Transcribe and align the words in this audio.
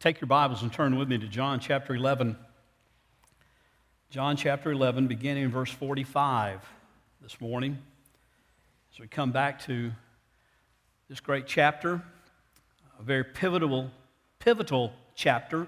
Take 0.00 0.20
your 0.20 0.28
Bibles 0.28 0.62
and 0.62 0.72
turn 0.72 0.96
with 0.96 1.08
me 1.08 1.18
to 1.18 1.26
John 1.26 1.58
chapter 1.58 1.92
11. 1.92 2.36
John 4.10 4.36
chapter 4.36 4.70
11, 4.70 5.08
beginning 5.08 5.42
in 5.42 5.50
verse 5.50 5.72
45 5.72 6.60
this 7.20 7.40
morning. 7.40 7.76
As 8.92 9.00
we 9.00 9.08
come 9.08 9.32
back 9.32 9.60
to 9.64 9.90
this 11.08 11.18
great 11.18 11.48
chapter, 11.48 12.00
a 12.96 13.02
very 13.02 13.24
pivotal, 13.24 13.90
pivotal 14.38 14.92
chapter 15.16 15.66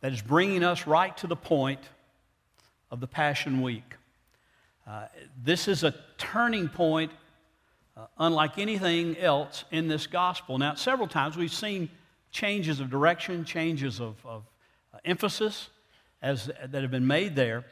that 0.00 0.14
is 0.14 0.22
bringing 0.22 0.64
us 0.64 0.86
right 0.86 1.14
to 1.18 1.26
the 1.26 1.36
point 1.36 1.80
of 2.90 3.00
the 3.00 3.06
Passion 3.06 3.60
Week. 3.60 3.96
Uh, 4.86 5.08
this 5.44 5.68
is 5.68 5.84
a 5.84 5.94
turning 6.16 6.70
point 6.70 7.12
uh, 7.98 8.06
unlike 8.16 8.56
anything 8.56 9.18
else 9.18 9.66
in 9.70 9.88
this 9.88 10.06
gospel. 10.06 10.56
Now, 10.56 10.74
several 10.74 11.06
times 11.06 11.36
we've 11.36 11.52
seen 11.52 11.90
changes 12.32 12.80
of 12.80 12.90
direction, 12.90 13.44
changes 13.44 14.00
of, 14.00 14.16
of 14.24 14.44
uh, 14.92 14.98
emphasis 15.04 15.68
as, 16.20 16.46
that 16.46 16.82
have 16.82 16.90
been 16.90 17.06
made 17.06 17.36
there. 17.36 17.64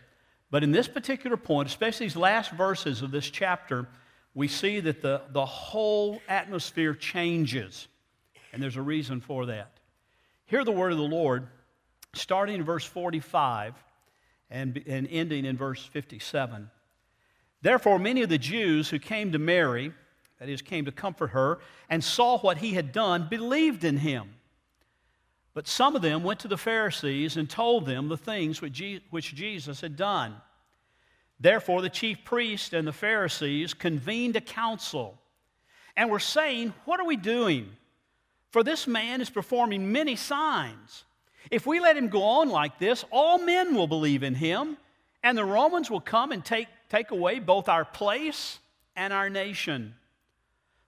But 0.50 0.62
in 0.62 0.70
this 0.70 0.86
particular 0.86 1.36
point, 1.36 1.68
especially 1.68 2.06
these 2.06 2.16
last 2.16 2.52
verses 2.52 3.02
of 3.02 3.10
this 3.10 3.28
chapter, 3.30 3.88
we 4.34 4.48
see 4.48 4.80
that 4.80 5.02
the, 5.02 5.22
the 5.30 5.44
whole 5.44 6.20
atmosphere 6.28 6.94
changes. 6.94 7.88
And 8.52 8.62
there's 8.62 8.76
a 8.76 8.82
reason 8.82 9.20
for 9.20 9.46
that. 9.46 9.72
Hear 10.46 10.64
the 10.64 10.72
word 10.72 10.92
of 10.92 10.98
the 10.98 11.04
Lord, 11.04 11.46
starting 12.14 12.56
in 12.56 12.64
verse 12.64 12.84
45 12.84 13.74
and, 14.50 14.82
and 14.86 15.08
ending 15.10 15.44
in 15.44 15.56
verse 15.56 15.84
57. 15.84 16.70
Therefore, 17.62 17.98
many 17.98 18.22
of 18.22 18.28
the 18.28 18.38
Jews 18.38 18.88
who 18.88 18.98
came 18.98 19.32
to 19.32 19.38
Mary, 19.38 19.92
that 20.38 20.48
is, 20.48 20.62
came 20.62 20.86
to 20.86 20.92
comfort 20.92 21.28
her, 21.28 21.60
and 21.88 22.02
saw 22.02 22.38
what 22.38 22.58
he 22.58 22.72
had 22.72 22.90
done, 22.90 23.28
believed 23.28 23.84
in 23.84 23.98
him. 23.98 24.30
But 25.60 25.68
some 25.68 25.94
of 25.94 26.00
them 26.00 26.22
went 26.22 26.40
to 26.40 26.48
the 26.48 26.56
Pharisees 26.56 27.36
and 27.36 27.46
told 27.46 27.84
them 27.84 28.08
the 28.08 28.16
things 28.16 28.62
which 28.62 29.34
Jesus 29.34 29.82
had 29.82 29.94
done. 29.94 30.36
Therefore, 31.38 31.82
the 31.82 31.90
chief 31.90 32.24
priests 32.24 32.72
and 32.72 32.88
the 32.88 32.94
Pharisees 32.94 33.74
convened 33.74 34.36
a 34.36 34.40
council 34.40 35.18
and 35.94 36.08
were 36.08 36.18
saying, 36.18 36.72
What 36.86 36.98
are 36.98 37.04
we 37.04 37.16
doing? 37.18 37.68
For 38.48 38.62
this 38.62 38.86
man 38.86 39.20
is 39.20 39.28
performing 39.28 39.92
many 39.92 40.16
signs. 40.16 41.04
If 41.50 41.66
we 41.66 41.78
let 41.78 41.94
him 41.94 42.08
go 42.08 42.22
on 42.22 42.48
like 42.48 42.78
this, 42.78 43.04
all 43.10 43.36
men 43.38 43.74
will 43.74 43.86
believe 43.86 44.22
in 44.22 44.36
him, 44.36 44.78
and 45.22 45.36
the 45.36 45.44
Romans 45.44 45.90
will 45.90 46.00
come 46.00 46.32
and 46.32 46.42
take, 46.42 46.68
take 46.88 47.10
away 47.10 47.38
both 47.38 47.68
our 47.68 47.84
place 47.84 48.60
and 48.96 49.12
our 49.12 49.28
nation. 49.28 49.94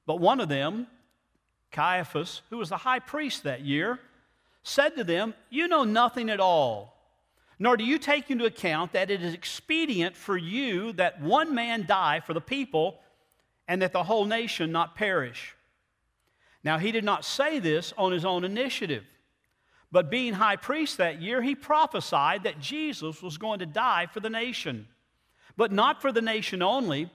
But 0.07 0.19
one 0.19 0.41
of 0.41 0.49
them, 0.49 0.87
Caiaphas, 1.73 2.41
who 2.49 2.57
was 2.57 2.71
the 2.71 2.79
high 2.79 3.01
priest 3.01 3.43
that 3.43 3.61
year, 3.61 4.01
said 4.63 4.97
to 4.97 5.05
them, 5.05 5.35
You 5.51 5.69
know 5.69 5.85
nothing 5.85 6.31
at 6.31 6.41
all, 6.41 6.97
nor 7.59 7.77
do 7.77 7.85
you 7.85 7.99
take 7.99 8.31
into 8.31 8.45
account 8.45 8.93
that 8.93 9.11
it 9.11 9.23
is 9.23 9.35
expedient 9.35 10.17
for 10.17 10.37
you 10.37 10.93
that 10.95 11.21
one 11.21 11.55
man 11.55 11.87
die 11.87 12.21
for 12.21 12.35
the 12.35 12.41
people, 12.41 12.99
and 13.69 13.81
that 13.83 13.93
the 13.93 14.03
whole 14.03 14.25
nation 14.25 14.73
not 14.73 14.97
perish. 14.97 15.55
Now, 16.65 16.79
he 16.79 16.93
did 16.93 17.05
not 17.05 17.25
say 17.25 17.59
this 17.59 17.93
on 17.97 18.13
his 18.13 18.25
own 18.25 18.45
initiative, 18.45 19.05
but 19.91 20.11
being 20.11 20.35
high 20.35 20.57
priest 20.57 20.99
that 20.99 21.21
year, 21.21 21.43
he 21.43 21.55
prophesied 21.55 22.45
that 22.45 22.61
Jesus 22.61 23.23
was 23.23 23.37
going 23.37 23.59
to 23.59 23.67
die 23.67 24.07
for 24.07 24.21
the 24.21 24.31
nation, 24.31 24.87
but 25.57 25.73
not 25.73 26.01
for 26.01 26.13
the 26.13 26.23
nation 26.23 26.63
only, 26.63 27.11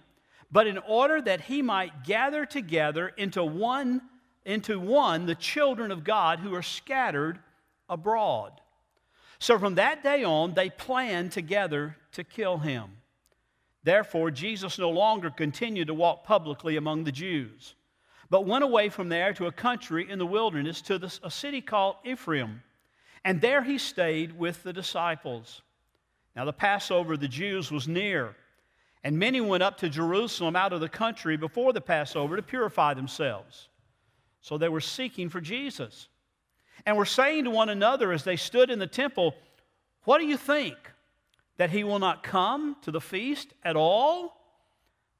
but 0.51 0.67
in 0.67 0.77
order 0.79 1.21
that 1.21 1.41
he 1.41 1.61
might 1.61 2.03
gather 2.03 2.45
together 2.45 3.09
into 3.17 3.43
one 3.43 4.01
into 4.47 4.79
one 4.79 5.25
the 5.25 5.35
children 5.35 5.91
of 5.91 6.05
God 6.05 6.39
who 6.39 6.55
are 6.55 6.63
scattered 6.63 7.37
abroad. 7.89 8.53
So 9.39 9.59
from 9.59 9.75
that 9.75 10.01
day 10.03 10.23
on, 10.23 10.53
they 10.53 10.69
planned 10.69 11.33
together 11.33 11.97
to 12.13 12.23
kill 12.23 12.57
him. 12.57 12.85
Therefore, 13.83 14.31
Jesus 14.31 14.79
no 14.79 14.89
longer 14.89 15.29
continued 15.29 15.87
to 15.87 15.93
walk 15.93 16.23
publicly 16.23 16.77
among 16.77 17.03
the 17.03 17.11
Jews, 17.11 17.75
but 18.29 18.45
went 18.45 18.63
away 18.63 18.89
from 18.89 19.09
there 19.09 19.33
to 19.33 19.47
a 19.47 19.51
country 19.51 20.09
in 20.09 20.17
the 20.17 20.25
wilderness 20.25 20.81
to 20.83 21.11
a 21.23 21.29
city 21.29 21.61
called 21.61 21.97
Ephraim. 22.05 22.63
And 23.25 23.41
there 23.41 23.63
he 23.63 23.77
stayed 23.77 24.37
with 24.37 24.63
the 24.63 24.73
disciples. 24.73 25.61
Now, 26.35 26.45
the 26.45 26.53
Passover 26.53 27.13
of 27.13 27.19
the 27.19 27.27
Jews 27.27 27.69
was 27.69 27.87
near, 27.87 28.35
and 29.03 29.19
many 29.19 29.41
went 29.41 29.63
up 29.63 29.77
to 29.79 29.89
Jerusalem 29.89 30.55
out 30.55 30.71
of 30.71 30.79
the 30.79 30.89
country 30.89 31.35
before 31.35 31.73
the 31.73 31.81
Passover 31.81 32.37
to 32.37 32.41
purify 32.41 32.93
themselves. 32.93 33.67
So 34.47 34.57
they 34.57 34.69
were 34.69 34.79
seeking 34.79 35.27
for 35.27 35.41
Jesus. 35.41 36.07
And 36.85 36.95
were 36.95 37.05
saying 37.05 37.43
to 37.43 37.49
one 37.49 37.67
another 37.67 38.13
as 38.13 38.23
they 38.23 38.37
stood 38.37 38.69
in 38.69 38.79
the 38.79 38.87
temple, 38.87 39.35
What 40.05 40.19
do 40.19 40.25
you 40.25 40.37
think? 40.37 40.77
That 41.57 41.69
he 41.69 41.83
will 41.83 41.99
not 41.99 42.23
come 42.23 42.77
to 42.83 42.91
the 42.91 43.01
feast 43.01 43.53
at 43.65 43.75
all? 43.75 44.39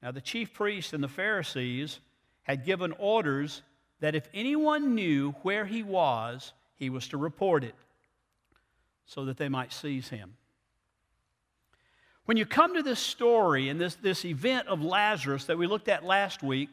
Now, 0.02 0.12
the 0.12 0.22
chief 0.22 0.54
priests 0.54 0.94
and 0.94 1.04
the 1.04 1.08
Pharisees 1.08 2.00
had 2.44 2.64
given 2.64 2.92
orders 2.92 3.60
that 4.00 4.14
if 4.14 4.26
anyone 4.32 4.94
knew 4.94 5.32
where 5.42 5.66
he 5.66 5.82
was, 5.82 6.54
he 6.76 6.88
was 6.88 7.06
to 7.08 7.18
report 7.18 7.64
it 7.64 7.74
so 9.04 9.26
that 9.26 9.36
they 9.36 9.50
might 9.50 9.74
seize 9.74 10.08
him. 10.08 10.38
When 12.24 12.38
you 12.38 12.46
come 12.46 12.74
to 12.76 12.82
this 12.82 13.00
story 13.00 13.68
and 13.68 13.78
this, 13.78 13.96
this 13.96 14.24
event 14.24 14.68
of 14.68 14.80
Lazarus 14.80 15.44
that 15.46 15.58
we 15.58 15.66
looked 15.66 15.88
at 15.88 16.02
last 16.02 16.42
week, 16.42 16.70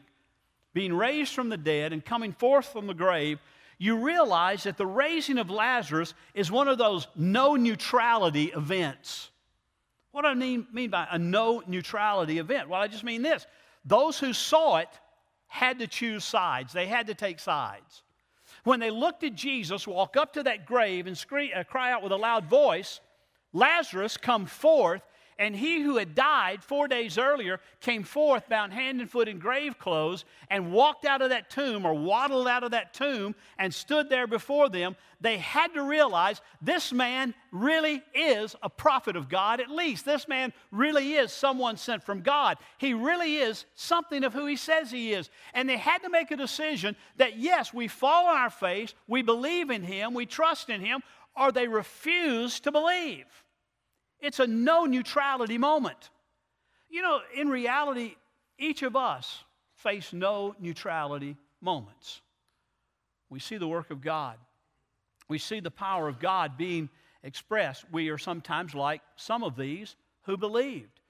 being 0.76 0.92
raised 0.92 1.32
from 1.32 1.48
the 1.48 1.56
dead 1.56 1.94
and 1.94 2.04
coming 2.04 2.34
forth 2.34 2.66
from 2.66 2.86
the 2.86 2.92
grave, 2.92 3.38
you 3.78 3.96
realize 3.96 4.64
that 4.64 4.76
the 4.76 4.86
raising 4.86 5.38
of 5.38 5.48
Lazarus 5.48 6.12
is 6.34 6.50
one 6.50 6.68
of 6.68 6.76
those 6.76 7.06
no 7.16 7.56
neutrality 7.56 8.52
events. 8.54 9.30
What 10.12 10.22
do 10.22 10.28
I 10.28 10.34
mean, 10.34 10.66
mean 10.74 10.90
by 10.90 11.08
a 11.10 11.18
no 11.18 11.62
neutrality 11.66 12.36
event? 12.36 12.68
Well, 12.68 12.78
I 12.78 12.88
just 12.88 13.04
mean 13.04 13.22
this 13.22 13.46
those 13.86 14.18
who 14.18 14.34
saw 14.34 14.76
it 14.76 14.90
had 15.46 15.78
to 15.78 15.86
choose 15.86 16.26
sides, 16.26 16.74
they 16.74 16.86
had 16.86 17.06
to 17.06 17.14
take 17.14 17.40
sides. 17.40 18.02
When 18.64 18.78
they 18.78 18.90
looked 18.90 19.24
at 19.24 19.34
Jesus 19.34 19.86
walk 19.86 20.18
up 20.18 20.34
to 20.34 20.42
that 20.42 20.66
grave 20.66 21.06
and 21.06 21.16
uh, 21.54 21.64
cry 21.64 21.90
out 21.90 22.02
with 22.02 22.12
a 22.12 22.16
loud 22.16 22.50
voice, 22.50 23.00
Lazarus, 23.54 24.18
come 24.18 24.44
forth, 24.44 25.00
and 25.38 25.54
he 25.54 25.82
who 25.82 25.98
had 25.98 26.14
died 26.14 26.62
four 26.62 26.88
days 26.88 27.18
earlier 27.18 27.60
came 27.80 28.02
forth, 28.04 28.48
bound 28.48 28.72
hand 28.72 29.00
and 29.00 29.10
foot 29.10 29.28
in 29.28 29.38
grave 29.38 29.78
clothes, 29.78 30.24
and 30.48 30.72
walked 30.72 31.04
out 31.04 31.20
of 31.20 31.30
that 31.30 31.50
tomb 31.50 31.84
or 31.84 31.92
waddled 31.92 32.48
out 32.48 32.64
of 32.64 32.70
that 32.70 32.94
tomb 32.94 33.34
and 33.58 33.72
stood 33.72 34.08
there 34.08 34.26
before 34.26 34.68
them. 34.68 34.96
They 35.20 35.38
had 35.38 35.74
to 35.74 35.82
realize 35.82 36.40
this 36.62 36.92
man 36.92 37.34
really 37.50 38.02
is 38.14 38.56
a 38.62 38.70
prophet 38.70 39.16
of 39.16 39.28
God, 39.28 39.60
at 39.60 39.70
least. 39.70 40.04
This 40.04 40.26
man 40.26 40.52
really 40.70 41.14
is 41.14 41.32
someone 41.32 41.76
sent 41.76 42.02
from 42.02 42.20
God. 42.20 42.58
He 42.78 42.94
really 42.94 43.36
is 43.36 43.66
something 43.74 44.24
of 44.24 44.32
who 44.32 44.46
he 44.46 44.56
says 44.56 44.90
he 44.90 45.12
is. 45.12 45.30
And 45.54 45.68
they 45.68 45.76
had 45.76 45.98
to 46.02 46.10
make 46.10 46.30
a 46.30 46.36
decision 46.36 46.96
that, 47.16 47.38
yes, 47.38 47.74
we 47.74 47.88
fall 47.88 48.26
on 48.28 48.36
our 48.36 48.50
face, 48.50 48.94
we 49.06 49.22
believe 49.22 49.70
in 49.70 49.82
him, 49.82 50.14
we 50.14 50.26
trust 50.26 50.70
in 50.70 50.80
him, 50.80 51.02
or 51.36 51.52
they 51.52 51.68
refuse 51.68 52.60
to 52.60 52.72
believe. 52.72 53.26
It's 54.20 54.40
a 54.40 54.46
no 54.46 54.84
neutrality 54.84 55.58
moment. 55.58 56.10
You 56.88 57.02
know, 57.02 57.20
in 57.34 57.48
reality, 57.48 58.16
each 58.58 58.82
of 58.82 58.96
us 58.96 59.44
face 59.74 60.12
no 60.12 60.54
neutrality 60.58 61.36
moments. 61.60 62.22
We 63.28 63.40
see 63.40 63.56
the 63.56 63.68
work 63.68 63.90
of 63.90 64.00
God, 64.00 64.36
we 65.28 65.38
see 65.38 65.60
the 65.60 65.70
power 65.70 66.08
of 66.08 66.20
God 66.20 66.56
being 66.56 66.88
expressed. 67.22 67.84
We 67.90 68.08
are 68.10 68.18
sometimes 68.18 68.74
like 68.74 69.02
some 69.16 69.42
of 69.42 69.56
these 69.56 69.96
who 70.22 70.36
believed. 70.36 71.00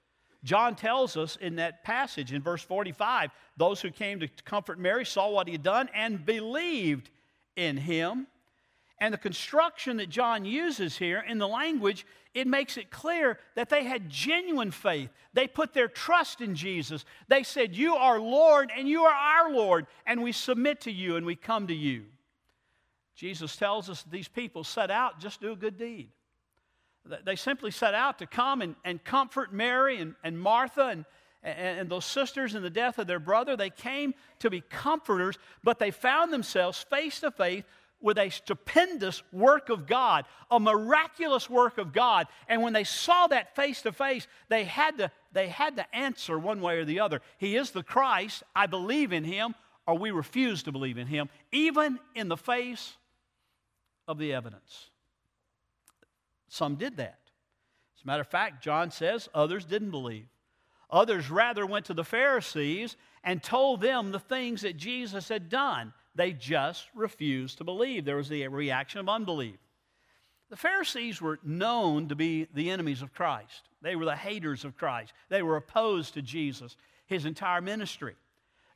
John 0.43 0.75
tells 0.75 1.17
us 1.17 1.35
in 1.35 1.55
that 1.57 1.83
passage 1.83 2.31
in 2.33 2.41
verse 2.41 2.61
45 2.61 3.31
those 3.57 3.81
who 3.81 3.91
came 3.91 4.19
to 4.19 4.27
comfort 4.45 4.79
Mary 4.79 5.05
saw 5.05 5.29
what 5.29 5.47
he 5.47 5.53
had 5.53 5.63
done 5.63 5.89
and 5.93 6.25
believed 6.25 7.09
in 7.55 7.77
him. 7.77 8.27
And 8.99 9.13
the 9.13 9.17
construction 9.19 9.97
that 9.97 10.09
John 10.09 10.43
uses 10.43 10.97
here 10.97 11.23
in 11.27 11.37
the 11.37 11.47
language, 11.47 12.05
it 12.33 12.47
makes 12.47 12.77
it 12.77 12.89
clear 12.89 13.37
that 13.55 13.69
they 13.69 13.83
had 13.83 14.09
genuine 14.09 14.71
faith. 14.71 15.09
They 15.33 15.47
put 15.47 15.73
their 15.73 15.87
trust 15.87 16.41
in 16.41 16.55
Jesus. 16.55 17.05
They 17.27 17.43
said, 17.43 17.75
You 17.75 17.95
are 17.95 18.19
Lord 18.19 18.71
and 18.75 18.87
you 18.87 19.03
are 19.03 19.13
our 19.13 19.51
Lord, 19.51 19.85
and 20.07 20.23
we 20.23 20.31
submit 20.31 20.81
to 20.81 20.91
you 20.91 21.15
and 21.15 21.25
we 21.25 21.35
come 21.35 21.67
to 21.67 21.75
you. 21.75 22.05
Jesus 23.15 23.55
tells 23.55 23.89
us 23.89 24.03
these 24.03 24.27
people 24.27 24.63
set 24.63 24.91
out 24.91 25.19
just 25.19 25.41
do 25.41 25.51
a 25.51 25.55
good 25.55 25.77
deed. 25.77 26.09
They 27.23 27.35
simply 27.35 27.71
set 27.71 27.93
out 27.93 28.19
to 28.19 28.27
come 28.27 28.61
and, 28.61 28.75
and 28.83 29.03
comfort 29.03 29.53
Mary 29.53 29.99
and, 29.99 30.15
and 30.23 30.39
Martha 30.39 30.87
and, 30.87 31.05
and 31.43 31.89
those 31.89 32.05
sisters 32.05 32.55
in 32.55 32.61
the 32.61 32.69
death 32.69 32.99
of 32.99 33.07
their 33.07 33.19
brother. 33.19 33.55
They 33.55 33.69
came 33.69 34.13
to 34.39 34.49
be 34.49 34.61
comforters, 34.61 35.37
but 35.63 35.79
they 35.79 35.91
found 35.91 36.33
themselves 36.33 36.85
face 36.89 37.19
to 37.21 37.31
face 37.31 37.63
with 38.01 38.17
a 38.17 38.29
stupendous 38.29 39.23
work 39.31 39.69
of 39.69 39.87
God, 39.87 40.25
a 40.51 40.59
miraculous 40.59 41.49
work 41.49 41.77
of 41.77 41.93
God. 41.93 42.27
And 42.47 42.61
when 42.61 42.73
they 42.73 42.83
saw 42.83 43.27
that 43.27 43.55
face 43.55 43.81
to 43.81 43.91
face, 43.91 44.27
they 44.49 44.63
had 44.63 44.97
to 44.99 45.11
they 45.33 45.47
had 45.47 45.75
to 45.75 45.95
answer 45.95 46.39
one 46.39 46.61
way 46.61 46.79
or 46.79 46.85
the 46.85 46.99
other. 46.99 47.21
He 47.37 47.57
is 47.57 47.71
the 47.71 47.83
Christ. 47.83 48.43
I 48.55 48.65
believe 48.65 49.13
in 49.13 49.23
him, 49.23 49.55
or 49.85 49.97
we 49.97 50.11
refuse 50.11 50.63
to 50.63 50.71
believe 50.71 50.97
in 50.97 51.07
him, 51.07 51.29
even 51.51 51.99
in 52.15 52.27
the 52.27 52.37
face 52.37 52.95
of 54.07 54.17
the 54.17 54.33
evidence. 54.33 54.89
Some 56.47 56.75
did 56.75 56.97
that. 56.97 57.19
As 57.97 58.03
a 58.03 58.07
matter 58.07 58.21
of 58.21 58.27
fact, 58.27 58.63
John 58.63 58.89
says 58.89 59.27
others 59.33 59.65
didn't 59.65 59.91
believe. 59.91 60.27
Others 60.89 61.29
rather 61.29 61.65
went 61.65 61.85
to 61.87 61.93
the 61.93 62.03
Pharisees 62.03 62.95
and 63.23 63.43
told 63.43 63.81
them 63.81 64.11
the 64.11 64.19
things 64.19 64.61
that 64.61 64.77
Jesus 64.77 65.27
had 65.27 65.49
done. 65.49 65.93
They 66.17 66.33
just 66.33 66.87
refused 66.95 67.59
to 67.59 67.63
believe. 67.63 68.03
There 68.03 68.17
was 68.17 68.27
the 68.27 68.47
reaction 68.47 68.99
of 68.99 69.07
unbelief. 69.07 69.59
The 70.49 70.57
Pharisees 70.57 71.21
were 71.21 71.39
known 71.43 72.07
to 72.07 72.15
be 72.15 72.47
the 72.53 72.71
enemies 72.71 73.03
of 73.03 73.13
Christ. 73.13 73.69
They 73.83 73.95
were 73.95 74.05
the 74.05 74.15
haters 74.15 74.65
of 74.65 74.75
Christ. 74.75 75.13
They 75.29 75.43
were 75.43 75.57
opposed 75.57 76.15
to 76.15 76.23
Jesus, 76.23 76.75
his 77.05 77.25
entire 77.25 77.61
ministry. 77.61 78.15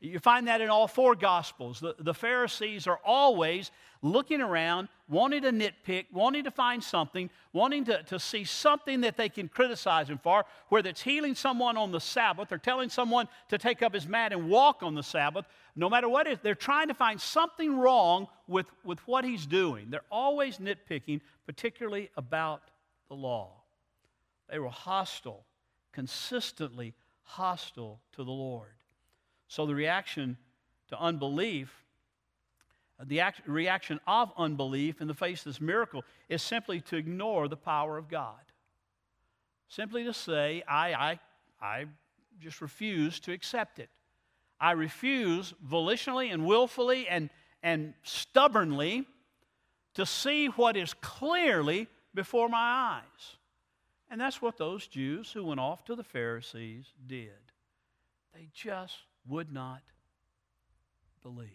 You 0.02 0.18
find 0.18 0.48
that 0.48 0.62
in 0.62 0.70
all 0.70 0.88
four 0.88 1.14
Gospels. 1.16 1.80
The, 1.80 1.96
the 2.00 2.14
Pharisees 2.14 2.88
are 2.88 3.00
always 3.06 3.70
looking 4.02 4.42
around, 4.42 4.88
wanting 5.08 5.44
to 5.44 5.52
nitpick, 5.52 6.08
wanting 6.12 6.44
to 6.46 6.52
find 6.52 6.84
something, 6.84 7.30
wanting 7.54 7.86
to, 7.86 8.02
to 8.04 8.20
see 8.20 8.44
something 8.44 9.02
that 9.02 9.16
they 9.16 9.30
can 9.30 9.48
criticize 9.48 10.10
him 10.10 10.18
for, 10.18 10.44
whether 10.70 10.90
it's 10.90 11.04
healing 11.04 11.36
someone 11.36 11.78
on 11.78 11.92
the 11.92 12.00
Sabbath 12.00 12.52
or 12.52 12.58
telling 12.58 12.90
someone 12.90 13.28
to 13.50 13.60
take 13.60 13.84
up 13.84 13.94
his 13.94 14.08
mat 14.08 14.34
and 14.34 14.50
walk 14.50 14.82
on 14.82 14.96
the 14.96 15.04
Sabbath. 15.04 15.46
No 15.76 15.88
matter 15.88 16.10
what 16.10 16.26
it 16.26 16.34
is, 16.34 16.40
they're 16.42 16.56
trying 16.56 16.88
to 16.88 16.96
find 16.96 17.22
something 17.22 17.78
wrong 17.78 18.28
with, 18.48 18.66
with 18.84 19.00
what 19.08 19.24
he's 19.24 19.46
doing. 19.46 19.92
They're 19.92 20.02
always 20.12 20.58
nitpicking, 20.58 21.22
particularly 21.46 22.10
about 22.18 22.64
the 23.08 23.16
law. 23.16 23.52
They 24.50 24.58
were 24.58 24.70
hostile, 24.70 25.46
consistently 25.92 26.96
hostile 27.22 28.00
to 28.14 28.24
the 28.24 28.32
Lord. 28.32 28.72
So 29.52 29.66
the 29.66 29.76
reaction 29.76 30.38
to 30.88 30.98
unbelief, 30.98 31.84
the 33.04 33.20
act, 33.20 33.46
reaction 33.46 34.00
of 34.08 34.32
unbelief 34.38 35.02
in 35.02 35.10
the 35.10 35.14
face 35.14 35.40
of 35.40 35.52
this 35.52 35.60
miracle 35.60 36.06
is 36.30 36.42
simply 36.42 36.80
to 36.80 36.96
ignore 36.96 37.50
the 37.50 37.58
power 37.58 37.98
of 37.98 38.08
God. 38.08 38.40
Simply 39.68 40.06
to 40.06 40.14
say, 40.14 40.64
I, 40.70 40.94
I, 40.94 41.20
I 41.62 41.86
just 42.40 42.62
refuse 42.62 43.20
to 43.20 43.34
accept 43.34 43.80
it. 43.80 43.90
I 44.58 44.72
refuse 44.72 45.54
volitionally 45.70 46.32
and 46.32 46.46
willfully 46.46 47.10
and, 47.10 47.30
and 47.62 47.94
stubbornly 48.04 49.06
to 49.96 50.06
see 50.06 50.48
what 50.48 50.78
is 50.78 50.94
clearly 51.02 51.90
before 52.16 52.48
my 52.48 53.02
eyes. 53.02 53.36
And 54.10 54.22
that's 54.22 54.42
what 54.42 54.56
those 54.56 54.88
Jews 54.88 55.30
who 55.30 55.44
went 55.44 55.60
off 55.60 55.84
to 55.86 55.96
the 55.96 56.06
Pharisees 56.06 56.86
did. 57.06 57.34
They 58.34 58.48
just 58.54 58.96
would 59.28 59.52
not 59.52 59.82
believe. 61.24 61.50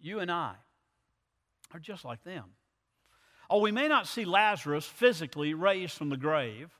You 0.00 0.20
and 0.20 0.30
I 0.30 0.54
are 1.72 1.80
just 1.80 2.04
like 2.04 2.24
them. 2.24 2.44
Oh, 3.48 3.58
we 3.58 3.72
may 3.72 3.88
not 3.88 4.06
see 4.06 4.24
Lazarus 4.24 4.86
physically 4.86 5.54
raised 5.54 5.96
from 5.96 6.08
the 6.08 6.16
grave. 6.16 6.70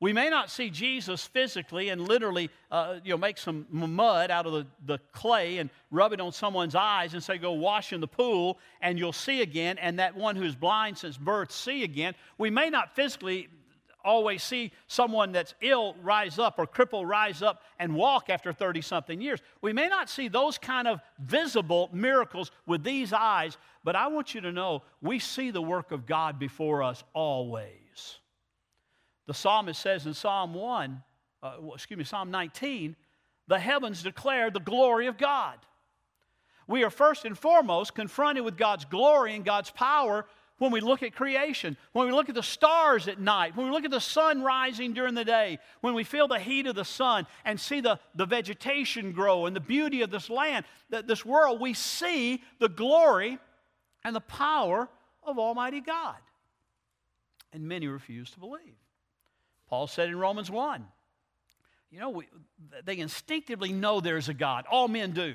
We 0.00 0.12
may 0.12 0.30
not 0.30 0.48
see 0.48 0.70
Jesus 0.70 1.26
physically 1.26 1.88
and 1.88 2.06
literally, 2.06 2.50
uh, 2.70 3.00
you 3.02 3.10
know, 3.10 3.16
make 3.16 3.36
some 3.36 3.66
mud 3.70 4.30
out 4.30 4.46
of 4.46 4.52
the, 4.52 4.66
the 4.86 4.98
clay 5.10 5.58
and 5.58 5.70
rub 5.90 6.12
it 6.12 6.20
on 6.20 6.30
someone's 6.30 6.76
eyes 6.76 7.14
and 7.14 7.22
say, 7.22 7.36
go 7.36 7.52
wash 7.52 7.92
in 7.92 8.00
the 8.00 8.06
pool 8.06 8.60
and 8.80 8.96
you'll 8.96 9.12
see 9.12 9.42
again. 9.42 9.76
And 9.78 9.98
that 9.98 10.14
one 10.14 10.36
who's 10.36 10.54
blind 10.54 10.98
since 10.98 11.16
birth 11.16 11.50
see 11.50 11.82
again. 11.82 12.14
We 12.36 12.48
may 12.48 12.70
not 12.70 12.94
physically 12.94 13.48
always 14.04 14.42
see 14.42 14.72
someone 14.86 15.32
that's 15.32 15.54
ill 15.60 15.94
rise 16.02 16.38
up 16.38 16.58
or 16.58 16.66
crippled 16.66 17.08
rise 17.08 17.42
up 17.42 17.62
and 17.78 17.94
walk 17.94 18.30
after 18.30 18.52
30 18.52 18.80
something 18.80 19.20
years. 19.20 19.40
We 19.60 19.72
may 19.72 19.88
not 19.88 20.08
see 20.08 20.28
those 20.28 20.58
kind 20.58 20.88
of 20.88 21.00
visible 21.18 21.90
miracles 21.92 22.50
with 22.66 22.84
these 22.84 23.12
eyes, 23.12 23.56
but 23.84 23.96
I 23.96 24.06
want 24.08 24.34
you 24.34 24.40
to 24.42 24.52
know 24.52 24.82
we 25.02 25.18
see 25.18 25.50
the 25.50 25.62
work 25.62 25.92
of 25.92 26.06
God 26.06 26.38
before 26.38 26.82
us 26.82 27.02
always. 27.12 28.18
The 29.26 29.34
psalmist 29.34 29.80
says 29.80 30.06
in 30.06 30.14
Psalm 30.14 30.54
1, 30.54 31.02
uh, 31.42 31.52
excuse 31.74 31.98
me, 31.98 32.04
Psalm 32.04 32.30
19, 32.30 32.96
the 33.46 33.58
heavens 33.58 34.02
declare 34.02 34.50
the 34.50 34.60
glory 34.60 35.06
of 35.06 35.18
God. 35.18 35.58
We 36.66 36.84
are 36.84 36.90
first 36.90 37.24
and 37.24 37.36
foremost 37.36 37.94
confronted 37.94 38.44
with 38.44 38.56
God's 38.56 38.84
glory 38.84 39.34
and 39.34 39.44
God's 39.44 39.70
power 39.70 40.26
when 40.58 40.72
we 40.72 40.80
look 40.80 41.02
at 41.02 41.14
creation, 41.14 41.76
when 41.92 42.06
we 42.06 42.12
look 42.12 42.28
at 42.28 42.34
the 42.34 42.42
stars 42.42 43.08
at 43.08 43.20
night, 43.20 43.56
when 43.56 43.66
we 43.66 43.72
look 43.72 43.84
at 43.84 43.90
the 43.90 44.00
sun 44.00 44.42
rising 44.42 44.92
during 44.92 45.14
the 45.14 45.24
day, 45.24 45.58
when 45.80 45.94
we 45.94 46.04
feel 46.04 46.28
the 46.28 46.38
heat 46.38 46.66
of 46.66 46.74
the 46.74 46.84
sun 46.84 47.26
and 47.44 47.58
see 47.58 47.80
the, 47.80 47.98
the 48.14 48.26
vegetation 48.26 49.12
grow 49.12 49.46
and 49.46 49.54
the 49.54 49.60
beauty 49.60 50.02
of 50.02 50.10
this 50.10 50.28
land, 50.28 50.64
that 50.90 51.06
this 51.06 51.24
world, 51.24 51.60
we 51.60 51.74
see 51.74 52.42
the 52.58 52.68
glory 52.68 53.38
and 54.04 54.14
the 54.14 54.20
power 54.20 54.88
of 55.22 55.38
Almighty 55.38 55.80
God. 55.80 56.16
And 57.52 57.66
many 57.66 57.86
refuse 57.86 58.30
to 58.32 58.40
believe. 58.40 58.76
Paul 59.68 59.86
said 59.86 60.08
in 60.08 60.18
Romans 60.18 60.50
1, 60.50 60.84
you 61.90 62.00
know, 62.00 62.10
we, 62.10 62.26
they 62.84 62.98
instinctively 62.98 63.72
know 63.72 64.00
there's 64.00 64.28
a 64.28 64.34
God. 64.34 64.66
All 64.70 64.88
men 64.88 65.12
do. 65.12 65.34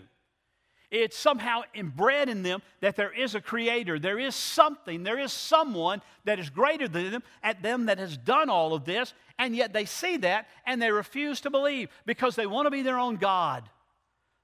It's 0.94 1.18
somehow 1.18 1.64
inbred 1.74 2.30
in 2.30 2.44
them 2.44 2.62
that 2.82 2.96
there 2.96 3.12
is 3.12 3.34
a 3.34 3.42
creator. 3.42 3.98
There 3.98 4.20
is 4.20 4.36
something, 4.36 5.02
there 5.02 5.18
is 5.18 5.34
someone 5.34 6.04
that 6.26 6.38
is 6.38 6.52
greater 6.52 6.88
than 6.88 7.10
them, 7.10 7.24
at 7.42 7.64
them 7.64 7.88
that 7.88 7.98
has 7.98 8.16
done 8.16 8.48
all 8.48 8.76
of 8.76 8.86
this, 8.86 9.16
and 9.40 9.56
yet 9.56 9.74
they 9.74 9.86
see 9.86 10.18
that 10.18 10.48
and 10.68 10.80
they 10.80 10.92
refuse 10.92 11.42
to 11.42 11.50
believe 11.50 11.90
because 12.06 12.36
they 12.36 12.46
want 12.46 12.68
to 12.68 12.72
be 12.72 12.84
their 12.84 13.00
own 13.00 13.16
God. 13.16 13.68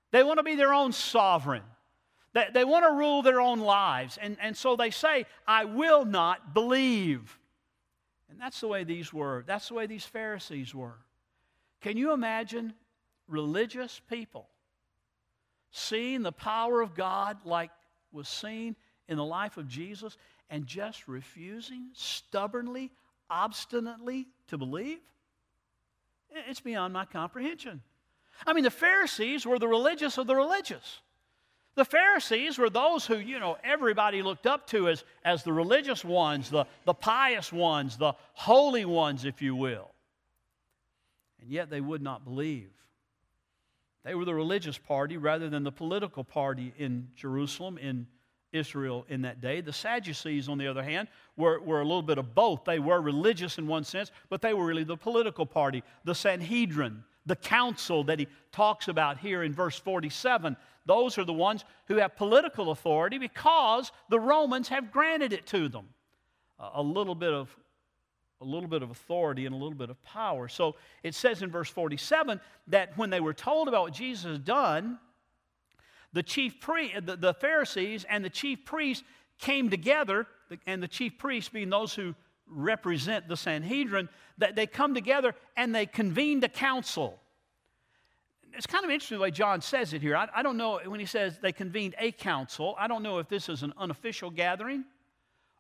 They 0.10 0.24
want 0.24 0.40
to 0.40 0.44
be 0.44 0.56
their 0.56 0.74
own 0.74 0.92
sovereign. 0.92 1.62
They, 2.34 2.48
they 2.52 2.66
want 2.66 2.84
to 2.84 2.94
rule 2.94 3.22
their 3.22 3.42
own 3.42 3.60
lives. 3.60 4.18
And, 4.20 4.36
and 4.42 4.58
so 4.58 4.76
they 4.76 4.90
say, 4.90 5.28
I 5.48 5.66
will 5.66 6.04
not 6.04 6.56
believe. 6.56 7.38
And 8.28 8.42
that's 8.42 8.60
the 8.60 8.68
way 8.68 8.84
these 8.84 9.14
were. 9.14 9.44
That's 9.46 9.68
the 9.68 9.76
way 9.76 9.86
these 9.86 10.06
Pharisees 10.06 10.74
were. 10.74 10.98
Can 11.82 11.96
you 11.96 12.12
imagine 12.12 12.74
religious 13.28 14.02
people 14.10 14.50
seeing 15.72 16.24
the 16.24 16.32
power 16.32 16.82
of 16.82 16.96
God 16.96 17.38
like 17.46 17.72
was 18.12 18.28
seen 18.28 18.76
in 19.08 19.18
the 19.18 19.26
life 19.26 19.58
of 19.58 19.68
Jesus 19.68 20.18
and 20.50 20.66
just 20.66 21.08
refusing 21.08 21.90
stubbornly, 21.94 22.92
obstinately 23.30 24.28
to 24.48 24.58
believe? 24.58 25.00
It's 26.32 26.60
beyond 26.60 26.94
my 26.94 27.06
comprehension. 27.06 27.82
I 28.46 28.54
mean, 28.54 28.64
the 28.64 28.72
Pharisees 28.72 29.46
were 29.46 29.60
the 29.60 29.68
religious 29.68 30.18
of 30.18 30.28
the 30.28 30.36
religious. 30.36 31.02
The 31.76 31.86
Pharisees 31.86 32.58
were 32.58 32.70
those 32.70 33.06
who, 33.06 33.18
you 33.18 33.40
know, 33.40 33.58
everybody 33.64 34.22
looked 34.22 34.48
up 34.48 34.68
to 34.68 34.90
as, 34.90 35.04
as 35.24 35.44
the 35.44 35.54
religious 35.54 36.04
ones, 36.04 36.50
the, 36.50 36.66
the 36.86 36.94
pious 36.94 37.54
ones, 37.54 37.98
the 37.98 38.14
holy 38.34 38.86
ones, 38.86 39.26
if 39.26 39.42
you 39.42 39.56
will. 39.56 39.92
And 41.42 41.50
yet 41.50 41.70
they 41.70 41.82
would 41.82 42.02
not 42.02 42.26
believe. 42.26 42.70
They 44.04 44.16
were 44.16 44.26
the 44.26 44.34
religious 44.34 44.78
party 44.78 45.18
rather 45.18 45.50
than 45.50 45.64
the 45.64 45.72
political 45.72 46.24
party 46.24 46.74
in 46.78 47.10
Jerusalem, 47.16 47.78
in 47.78 48.08
Israel 48.52 49.06
in 49.10 49.22
that 49.22 49.42
day. 49.42 49.62
The 49.62 49.74
Sadducees, 49.74 50.50
on 50.50 50.58
the 50.58 50.68
other 50.68 50.84
hand, 50.84 51.08
were, 51.38 51.60
were 51.60 51.82
a 51.82 51.84
little 51.84 52.02
bit 52.02 52.18
of 52.18 52.34
both. 52.34 52.64
They 52.64 52.80
were 52.80 53.02
religious 53.02 53.58
in 53.58 53.68
one 53.68 53.84
sense, 53.84 54.12
but 54.30 54.42
they 54.42 54.54
were 54.54 54.66
really 54.66 54.84
the 54.84 54.98
political 54.98 55.46
party. 55.46 55.84
The 56.06 56.16
Sanhedrin, 56.16 57.04
the 57.26 57.36
council 57.36 58.04
that 58.06 58.20
he 58.20 58.28
talks 58.52 58.88
about 58.88 59.20
here 59.20 59.44
in 59.44 59.54
verse 59.54 59.78
47, 59.78 60.56
those 60.86 61.18
are 61.18 61.26
the 61.26 61.34
ones 61.34 61.66
who 61.86 61.98
have 61.98 62.16
political 62.16 62.72
authority 62.72 63.18
because 63.18 63.92
the 64.10 64.20
Romans 64.20 64.70
have 64.70 64.92
granted 64.92 65.34
it 65.34 65.46
to 65.48 65.70
them. 65.70 65.90
a 66.58 66.82
little 66.82 67.16
bit 67.16 67.32
of 67.32 67.56
a 68.42 68.46
little 68.46 68.70
bit 68.70 68.82
of 68.82 68.90
authority 68.90 69.46
and 69.46 69.54
a 69.54 69.58
little 69.58 69.78
bit 69.78 69.90
of 69.90 70.02
power. 70.04 70.48
So 70.48 70.76
it 71.04 71.14
says 71.14 71.42
in 71.42 71.52
verse 71.52 71.70
47 71.70 72.40
that 72.68 72.98
when 72.98 73.10
they 73.10 73.20
were 73.20 73.34
told 73.34 73.68
about 73.68 73.84
what 73.84 73.94
Jesus 73.94 74.32
had 74.32 74.46
done, 74.46 74.98
the 76.14 76.24
chief 76.24 76.60
pre- 76.60 76.98
the, 77.00 77.18
the 77.18 77.34
Pharisees 77.34 78.06
and 78.10 78.24
the 78.24 78.30
chief 78.30 78.66
priests 78.66 79.04
came 79.40 79.70
together, 79.70 80.28
and 80.66 80.82
the 80.82 80.88
chief 80.88 81.18
priests 81.18 81.50
being 81.50 81.70
those 81.70 81.94
who 81.94 82.16
represent 82.48 83.28
the 83.28 83.38
Sanhedrin, 83.38 84.10
that 84.38 84.56
they 84.56 84.66
come 84.66 84.94
together 84.94 85.36
and 85.56 85.74
they 85.74 85.86
convened 85.86 86.44
a 86.44 86.50
council. 86.50 87.20
It's 88.54 88.66
kind 88.66 88.84
of 88.84 88.90
interesting 88.90 89.18
the 89.18 89.22
way 89.22 89.32
John 89.32 89.62
says 89.62 89.94
it 89.94 90.02
here. 90.02 90.16
I, 90.16 90.28
I 90.34 90.42
don't 90.42 90.58
know 90.58 90.80
when 90.86 91.00
he 91.00 91.06
says 91.06 91.38
they 91.40 91.52
convened 91.52 91.96
a 92.00 92.12
council, 92.12 92.76
I 92.80 92.88
don't 92.88 93.04
know 93.04 93.20
if 93.20 93.28
this 93.28 93.50
is 93.50 93.64
an 93.64 93.74
unofficial 93.78 94.32
gathering 94.32 94.86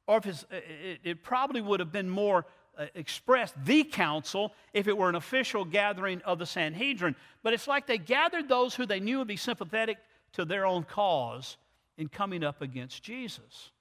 or 0.07 0.17
if 0.17 0.25
it, 0.25 0.99
it, 1.03 1.23
probably 1.23 1.61
would 1.61 1.79
have 1.79 1.91
been 1.91 2.09
more 2.09 2.47
expressed 2.95 3.55
the 3.65 3.83
council 3.83 4.53
if 4.73 4.87
it 4.87 4.97
were 4.97 5.09
an 5.09 5.15
official 5.15 5.65
gathering 5.65 6.21
of 6.23 6.39
the 6.39 6.45
Sanhedrin. 6.45 7.15
But 7.43 7.53
it's 7.53 7.67
like 7.67 7.87
they 7.87 7.97
gathered 7.97 8.47
those 8.47 8.75
who 8.75 8.85
they 8.85 8.99
knew 8.99 9.19
would 9.19 9.27
be 9.27 9.37
sympathetic 9.37 9.97
to 10.33 10.45
their 10.45 10.65
own 10.65 10.83
cause 10.83 11.57
in 11.97 12.07
coming 12.07 12.43
up 12.43 12.61
against 12.61 13.03
Jesus. 13.03 13.71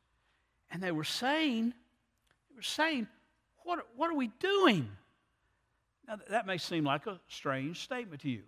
And 0.70 0.82
they 0.82 0.90
were 0.90 1.04
saying, 1.04 1.72
they 2.50 2.56
were 2.56 2.62
saying, 2.62 3.06
what, 3.64 3.86
what 3.96 4.10
are 4.10 4.16
we 4.16 4.28
doing? 4.40 4.88
Now, 6.06 6.16
that 6.30 6.46
may 6.46 6.58
seem 6.58 6.84
like 6.84 7.06
a 7.06 7.20
strange 7.28 7.80
statement 7.80 8.22
to 8.22 8.30
you. 8.30 8.42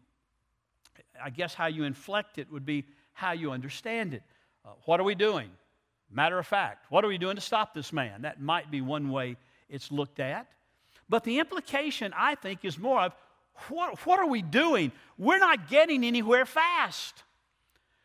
I 1.22 1.30
guess 1.30 1.54
how 1.54 1.66
you 1.66 1.84
inflect 1.84 2.38
it 2.38 2.50
would 2.50 2.64
be 2.64 2.84
how 3.12 3.32
you 3.32 3.52
understand 3.52 4.14
it. 4.14 4.22
Uh, 4.64 4.70
what 4.84 4.98
are 4.98 5.04
we 5.04 5.14
doing? 5.14 5.50
Matter 6.10 6.38
of 6.38 6.46
fact, 6.46 6.86
what 6.90 7.04
are 7.04 7.08
we 7.08 7.18
doing 7.18 7.36
to 7.36 7.40
stop 7.40 7.72
this 7.72 7.92
man? 7.92 8.22
That 8.22 8.40
might 8.40 8.70
be 8.70 8.80
one 8.80 9.10
way 9.10 9.36
it's 9.70 9.90
looked 9.90 10.20
at. 10.20 10.46
But 11.08 11.24
the 11.24 11.38
implication, 11.38 12.12
I 12.16 12.34
think, 12.34 12.64
is 12.64 12.78
more 12.78 13.00
of 13.00 13.14
what, 13.68 13.98
what 14.06 14.20
are 14.20 14.26
we 14.26 14.42
doing? 14.42 14.92
We're 15.18 15.38
not 15.38 15.68
getting 15.68 16.04
anywhere 16.04 16.46
fast. 16.46 17.24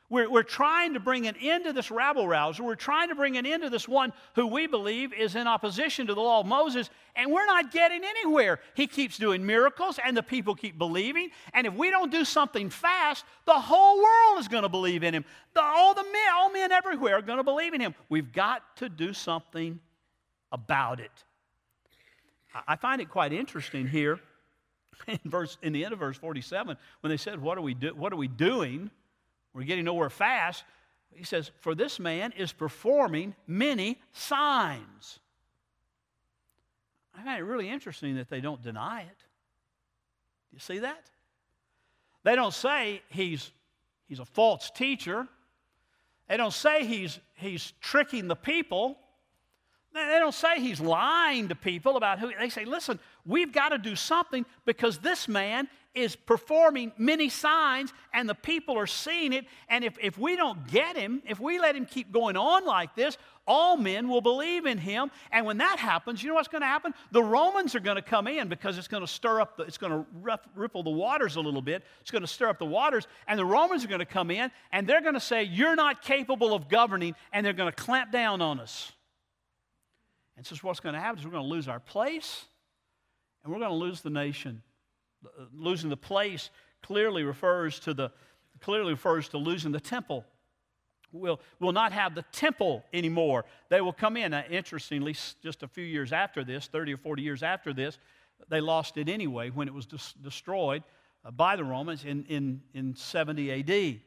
We're, 0.07 0.29
we're 0.29 0.43
trying 0.43 0.93
to 0.93 0.99
bring 0.99 1.25
an 1.25 1.35
end 1.41 1.65
to 1.65 1.73
this 1.73 1.89
rabble 1.89 2.27
rouser. 2.27 2.63
We're 2.63 2.75
trying 2.75 3.09
to 3.09 3.15
bring 3.15 3.37
an 3.37 3.45
end 3.45 3.63
to 3.63 3.69
this 3.69 3.87
one 3.87 4.13
who 4.35 4.45
we 4.45 4.67
believe 4.67 5.13
is 5.13 5.35
in 5.35 5.47
opposition 5.47 6.07
to 6.07 6.13
the 6.13 6.21
law 6.21 6.41
of 6.41 6.45
Moses, 6.45 6.91
and 7.15 7.31
we're 7.31 7.45
not 7.47 7.71
getting 7.71 8.03
anywhere. 8.03 8.59
He 8.75 8.85
keeps 8.85 9.17
doing 9.17 9.43
miracles, 9.45 9.99
and 10.03 10.15
the 10.15 10.21
people 10.21 10.53
keep 10.53 10.77
believing. 10.77 11.31
And 11.53 11.65
if 11.65 11.73
we 11.73 11.89
don't 11.89 12.11
do 12.11 12.23
something 12.23 12.69
fast, 12.69 13.25
the 13.45 13.53
whole 13.53 13.97
world 13.97 14.39
is 14.39 14.47
going 14.47 14.63
to 14.63 14.69
believe 14.69 15.03
in 15.03 15.13
him. 15.13 15.25
The, 15.53 15.63
all 15.63 15.95
the 15.95 16.03
men, 16.03 16.33
all 16.35 16.51
men 16.51 16.71
everywhere 16.71 17.17
are 17.17 17.21
going 17.23 17.39
to 17.39 17.43
believe 17.43 17.73
in 17.73 17.81
him. 17.81 17.95
We've 18.07 18.31
got 18.31 18.77
to 18.77 18.89
do 18.89 19.11
something 19.11 19.79
about 20.51 20.99
it. 20.99 21.24
I 22.67 22.75
find 22.75 23.01
it 23.01 23.09
quite 23.09 23.33
interesting 23.33 23.87
here 23.87 24.19
in, 25.07 25.19
verse, 25.25 25.57
in 25.61 25.73
the 25.73 25.83
end 25.83 25.93
of 25.93 25.99
verse 25.99 26.17
47 26.17 26.77
when 27.01 27.09
they 27.09 27.17
said, 27.17 27.41
What 27.41 27.57
are 27.57 27.61
we, 27.61 27.73
do, 27.73 27.93
what 27.95 28.13
are 28.13 28.17
we 28.17 28.27
doing? 28.27 28.89
We're 29.53 29.63
getting 29.63 29.85
nowhere 29.85 30.09
fast. 30.09 30.63
He 31.13 31.23
says, 31.23 31.51
For 31.61 31.75
this 31.75 31.99
man 31.99 32.33
is 32.37 32.51
performing 32.53 33.35
many 33.47 33.99
signs. 34.11 35.19
I 37.17 37.23
find 37.23 37.39
it 37.39 37.43
really 37.43 37.69
interesting 37.69 38.15
that 38.15 38.29
they 38.29 38.41
don't 38.41 38.61
deny 38.61 39.01
it. 39.01 39.17
You 40.51 40.59
see 40.59 40.79
that? 40.79 41.09
They 42.23 42.35
don't 42.35 42.53
say 42.53 43.01
he's, 43.09 43.51
he's 44.07 44.19
a 44.19 44.25
false 44.25 44.71
teacher. 44.71 45.27
They 46.27 46.37
don't 46.37 46.53
say 46.53 46.85
he's, 46.85 47.19
he's 47.35 47.73
tricking 47.81 48.27
the 48.27 48.35
people. 48.35 48.97
They 49.95 50.19
don't 50.19 50.33
say 50.33 50.59
he's 50.59 50.81
lying 50.81 51.47
to 51.47 51.55
people 51.55 51.95
about 51.95 52.19
who. 52.19 52.29
They 52.37 52.49
say, 52.49 52.65
listen, 52.65 52.99
we've 53.25 53.53
got 53.53 53.69
to 53.69 53.77
do 53.77 53.95
something 53.95 54.45
because 54.65 54.97
this 54.97 55.29
man 55.29 55.69
is 55.93 56.17
performing 56.17 56.91
many 56.97 57.29
signs 57.29 57.93
and 58.13 58.27
the 58.27 58.35
people 58.35 58.77
are 58.77 58.87
seeing 58.87 59.31
it. 59.31 59.45
And 59.69 59.85
if, 59.85 59.97
if 60.01 60.17
we 60.17 60.35
don't 60.35 60.67
get 60.67 60.97
him, 60.97 61.23
if 61.25 61.39
we 61.39 61.57
let 61.57 61.77
him 61.77 61.85
keep 61.85 62.11
going 62.11 62.35
on 62.35 62.65
like 62.65 62.93
this, 62.95 63.17
all 63.47 63.77
men 63.77 64.09
will 64.09 64.19
believe 64.19 64.65
in 64.65 64.77
him. 64.77 65.11
And 65.31 65.45
when 65.45 65.59
that 65.59 65.79
happens, 65.79 66.21
you 66.21 66.27
know 66.27 66.35
what's 66.35 66.49
going 66.49 66.63
to 66.63 66.67
happen? 66.67 66.93
The 67.11 67.23
Romans 67.23 67.73
are 67.73 67.79
going 67.79 67.95
to 67.95 68.01
come 68.01 68.27
in 68.27 68.49
because 68.49 68.77
it's 68.77 68.89
going 68.89 69.03
to 69.03 69.07
stir 69.07 69.39
up, 69.39 69.55
the, 69.55 69.63
it's 69.63 69.77
going 69.77 69.93
to 69.93 70.39
ripple 70.55 70.83
the 70.83 70.89
waters 70.89 71.37
a 71.37 71.41
little 71.41 71.61
bit. 71.61 71.83
It's 72.01 72.11
going 72.11 72.23
to 72.23 72.27
stir 72.27 72.49
up 72.49 72.59
the 72.59 72.65
waters. 72.65 73.07
And 73.29 73.39
the 73.39 73.45
Romans 73.45 73.85
are 73.85 73.87
going 73.87 73.99
to 73.99 74.05
come 74.05 74.29
in 74.29 74.51
and 74.73 74.85
they're 74.85 75.01
going 75.01 75.13
to 75.13 75.21
say, 75.21 75.43
You're 75.43 75.77
not 75.77 76.01
capable 76.01 76.53
of 76.53 76.67
governing. 76.67 77.15
And 77.31 77.45
they're 77.45 77.53
going 77.53 77.71
to 77.71 77.83
clamp 77.83 78.11
down 78.11 78.41
on 78.41 78.59
us. 78.59 78.91
And 80.37 80.45
so 80.45 80.55
what's 80.61 80.79
going 80.79 80.95
to 80.95 80.99
happen 80.99 81.19
is 81.19 81.25
we're 81.25 81.31
going 81.31 81.43
to 81.43 81.49
lose 81.49 81.67
our 81.67 81.79
place 81.79 82.45
and 83.43 83.53
we're 83.53 83.59
going 83.59 83.71
to 83.71 83.75
lose 83.75 84.01
the 84.01 84.09
nation. 84.09 84.61
Uh, 85.25 85.45
losing 85.53 85.89
the 85.89 85.97
place 85.97 86.49
clearly 86.81 87.23
refers 87.23 87.79
to 87.81 87.93
the 87.93 88.11
clearly 88.61 88.93
refers 88.93 89.29
to 89.29 89.37
losing 89.37 89.71
the 89.71 89.79
temple. 89.79 90.25
We'll, 91.11 91.39
we'll 91.59 91.71
not 91.71 91.91
have 91.91 92.15
the 92.15 92.23
temple 92.31 92.83
anymore. 92.93 93.45
They 93.69 93.81
will 93.81 93.93
come 93.93 94.17
in. 94.17 94.31
Now, 94.31 94.43
interestingly, 94.49 95.15
just 95.43 95.63
a 95.63 95.67
few 95.67 95.83
years 95.83 96.11
after 96.11 96.43
this, 96.43 96.67
30 96.67 96.93
or 96.93 96.97
40 96.97 97.21
years 97.21 97.43
after 97.43 97.73
this, 97.73 97.99
they 98.49 98.61
lost 98.61 98.97
it 98.97 99.07
anyway 99.07 99.49
when 99.49 99.67
it 99.67 99.73
was 99.73 99.85
des- 99.85 100.19
destroyed 100.21 100.83
uh, 101.23 101.31
by 101.31 101.55
the 101.55 101.63
Romans 101.63 102.05
in, 102.05 102.23
in, 102.25 102.61
in 102.73 102.95
70 102.95 103.51
AD. 103.51 104.01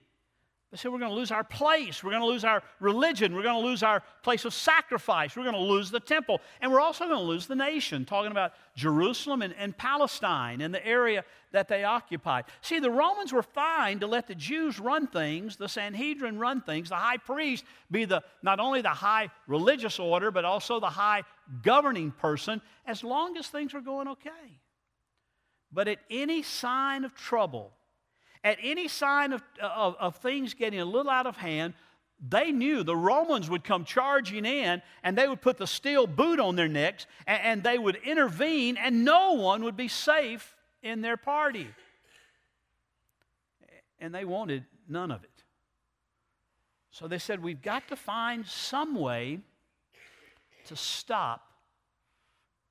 They 0.71 0.77
said 0.77 0.93
we're 0.93 0.99
going 0.99 1.11
to 1.11 1.17
lose 1.17 1.31
our 1.31 1.45
place. 1.45 2.05
We're 2.05 2.11
going 2.11 2.23
to 2.23 2.29
lose 2.29 2.45
our 2.45 2.63
religion. 2.79 3.35
We're 3.35 3.43
going 3.43 3.63
to 3.63 3.67
lose 3.67 3.83
our 3.83 4.03
place 4.23 4.45
of 4.45 4.53
sacrifice. 4.53 5.35
We're 5.35 5.45
going 5.45 5.55
to 5.55 5.61
lose 5.61 5.91
the 5.91 6.01
temple. 6.01 6.43
And 6.61 6.71
we're 6.71 6.81
also 6.81 7.07
going 7.07 7.17
to 7.19 7.25
lose 7.25 7.47
the 7.47 7.55
nation, 7.55 8.05
talking 8.05 8.31
about 8.31 8.53
Jerusalem 8.77 9.41
and, 9.41 9.55
and 9.57 9.77
Palestine 9.77 10.61
and 10.61 10.75
the 10.75 10.87
area 10.87 11.25
that 11.53 11.69
they 11.69 11.85
occupied. 11.85 12.45
See, 12.61 12.81
the 12.81 12.91
Romans 12.91 13.33
were 13.33 13.43
fine 13.43 14.01
to 14.01 14.07
let 14.07 14.27
the 14.27 14.35
Jews 14.35 14.79
run 14.79 15.07
things, 15.07 15.57
the 15.57 15.71
Sanhedrin 15.71 16.39
run 16.39 16.61
things, 16.61 16.91
the 16.91 16.97
high 16.97 17.17
priest 17.17 17.65
be 17.91 18.05
the, 18.05 18.23
not 18.43 18.61
only 18.61 18.83
the 18.83 18.91
high 18.91 19.31
religious 19.47 19.99
order, 19.99 20.31
but 20.31 20.45
also 20.45 20.81
the 20.81 20.91
high 20.91 21.23
governing 21.63 22.11
person, 22.11 22.61
as 22.85 23.03
long 23.03 23.39
as 23.39 23.47
things 23.47 23.73
were 23.73 23.81
going 23.81 24.09
okay. 24.09 24.61
But 25.73 25.89
at 25.89 25.99
any 26.11 26.43
sign 26.43 27.07
of 27.07 27.15
trouble, 27.15 27.73
at 28.45 28.59
any 28.63 28.89
sign 28.89 29.33
of, 29.33 29.43
of, 29.61 29.97
of, 29.99 30.17
things 30.17 30.55
getting 30.55 30.81
a 30.81 30.85
little 30.85 31.11
out 31.11 31.27
of 31.27 31.37
hand, 31.37 31.75
they 32.27 32.51
knew 32.51 32.83
the 32.83 32.97
Romans 32.97 33.49
would 33.49 33.65
come 33.65 33.85
charging 33.85 34.45
in 34.45 34.83
and 35.03 35.17
they 35.17 35.29
would 35.29 35.41
put 35.41 35.57
the 35.57 35.67
steel 35.67 36.07
boot 36.07 36.41
on 36.41 36.57
their 36.57 36.69
necks 36.69 37.07
and, 37.27 37.41
and 37.43 37.63
they 37.63 37.79
would 37.79 37.97
intervene, 37.97 38.77
and 38.77 39.05
no 39.05 39.33
one 39.33 39.65
would 39.65 39.77
be 39.77 39.89
safe 39.89 40.57
in 40.83 41.01
their 41.01 41.17
party. 41.17 41.69
And 44.01 44.15
they 44.15 44.25
wanted 44.25 44.65
none 44.89 45.11
of 45.11 45.25
it. 45.25 45.31
So 46.91 47.07
they 47.07 47.19
said, 47.19 47.43
We've 47.43 47.63
got 47.63 47.89
to 47.89 47.97
find 47.97 48.47
some 48.47 48.95
way 48.95 49.41
to 50.67 50.77
stop 50.77 51.43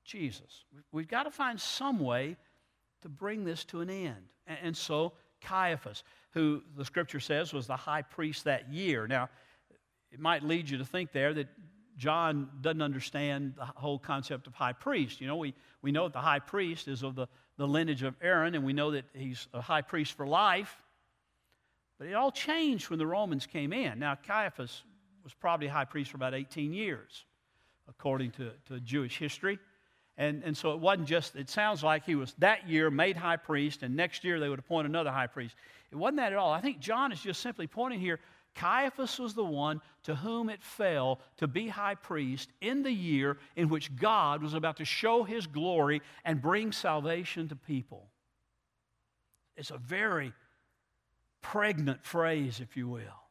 Jesus. 0.04 0.64
We've 0.92 1.08
got 1.08 1.24
to 1.24 1.30
find 1.30 1.60
some 1.60 2.00
way 2.00 2.36
to 3.02 3.08
bring 3.08 3.44
this 3.44 3.64
to 3.64 3.80
an 3.80 3.90
end. 3.90 4.28
And 4.46 4.76
so 4.76 5.12
Caiaphas, 5.40 6.02
who 6.32 6.62
the 6.76 6.84
scripture 6.84 7.20
says 7.20 7.52
was 7.52 7.66
the 7.66 7.76
high 7.76 8.02
priest 8.02 8.44
that 8.44 8.72
year. 8.72 9.06
Now, 9.06 9.28
it 10.10 10.20
might 10.20 10.42
lead 10.42 10.68
you 10.68 10.78
to 10.78 10.84
think 10.84 11.12
there 11.12 11.34
that 11.34 11.48
John 11.96 12.48
doesn't 12.60 12.80
understand 12.80 13.54
the 13.56 13.64
whole 13.64 13.98
concept 13.98 14.46
of 14.46 14.54
high 14.54 14.72
priest. 14.72 15.20
You 15.20 15.26
know, 15.26 15.36
we, 15.36 15.54
we 15.82 15.90
know 15.92 16.04
that 16.04 16.12
the 16.12 16.20
high 16.20 16.38
priest 16.38 16.86
is 16.88 17.02
of 17.02 17.16
the, 17.16 17.26
the 17.56 17.66
lineage 17.66 18.04
of 18.04 18.14
Aaron, 18.22 18.54
and 18.54 18.64
we 18.64 18.72
know 18.72 18.92
that 18.92 19.04
he's 19.12 19.48
a 19.52 19.60
high 19.60 19.82
priest 19.82 20.16
for 20.16 20.26
life. 20.26 20.80
But 21.98 22.06
it 22.06 22.14
all 22.14 22.30
changed 22.30 22.88
when 22.88 23.00
the 23.00 23.06
Romans 23.06 23.46
came 23.46 23.72
in. 23.72 23.98
Now, 23.98 24.14
Caiaphas 24.14 24.84
was 25.24 25.34
probably 25.34 25.66
high 25.66 25.84
priest 25.84 26.12
for 26.12 26.16
about 26.16 26.34
18 26.34 26.72
years, 26.72 27.24
according 27.88 28.30
to, 28.32 28.52
to 28.68 28.78
Jewish 28.80 29.18
history. 29.18 29.58
And, 30.18 30.42
and 30.44 30.56
so 30.56 30.72
it 30.72 30.80
wasn't 30.80 31.06
just, 31.06 31.36
it 31.36 31.48
sounds 31.48 31.82
like 31.82 32.04
he 32.04 32.16
was 32.16 32.34
that 32.38 32.68
year 32.68 32.90
made 32.90 33.16
high 33.16 33.36
priest, 33.36 33.82
and 33.82 33.94
next 33.94 34.24
year 34.24 34.40
they 34.40 34.48
would 34.48 34.58
appoint 34.58 34.86
another 34.86 35.12
high 35.12 35.28
priest. 35.28 35.54
It 35.92 35.96
wasn't 35.96 36.16
that 36.18 36.32
at 36.32 36.38
all. 36.38 36.52
I 36.52 36.60
think 36.60 36.80
John 36.80 37.12
is 37.12 37.20
just 37.20 37.40
simply 37.40 37.66
pointing 37.66 38.00
here 38.00 38.18
Caiaphas 38.58 39.20
was 39.20 39.34
the 39.34 39.44
one 39.44 39.80
to 40.02 40.16
whom 40.16 40.50
it 40.50 40.62
fell 40.62 41.20
to 41.36 41.46
be 41.46 41.68
high 41.68 41.94
priest 41.94 42.50
in 42.60 42.82
the 42.82 42.90
year 42.90 43.38
in 43.54 43.68
which 43.68 43.94
God 43.94 44.42
was 44.42 44.52
about 44.52 44.78
to 44.78 44.84
show 44.84 45.22
his 45.22 45.46
glory 45.46 46.02
and 46.24 46.42
bring 46.42 46.72
salvation 46.72 47.48
to 47.48 47.56
people. 47.56 48.08
It's 49.56 49.70
a 49.70 49.78
very 49.78 50.32
pregnant 51.40 52.04
phrase, 52.04 52.58
if 52.60 52.76
you 52.76 52.88
will. 52.88 53.27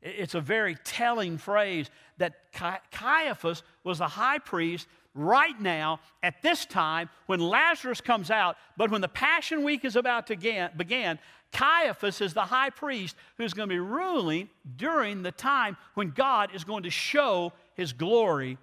It's 0.00 0.34
a 0.34 0.40
very 0.40 0.76
telling 0.84 1.38
phrase 1.38 1.90
that 2.18 2.52
Caiaphas 2.92 3.62
was 3.82 3.98
the 3.98 4.06
high 4.06 4.38
priest 4.38 4.86
right 5.14 5.60
now 5.60 6.00
at 6.22 6.40
this 6.42 6.64
time 6.64 7.08
when 7.26 7.40
Lazarus 7.40 8.00
comes 8.00 8.30
out, 8.30 8.56
but 8.76 8.90
when 8.90 9.00
the 9.00 9.08
Passion 9.08 9.64
Week 9.64 9.84
is 9.84 9.96
about 9.96 10.28
to 10.28 10.70
begin, 10.76 11.18
Caiaphas 11.52 12.20
is 12.20 12.34
the 12.34 12.42
high 12.42 12.70
priest 12.70 13.16
who's 13.36 13.54
going 13.54 13.68
to 13.68 13.74
be 13.74 13.80
ruling 13.80 14.48
during 14.76 15.22
the 15.22 15.32
time 15.32 15.76
when 15.94 16.10
God 16.10 16.54
is 16.54 16.62
going 16.62 16.84
to 16.84 16.90
show 16.90 17.52
his 17.74 17.92
glory 17.92 18.58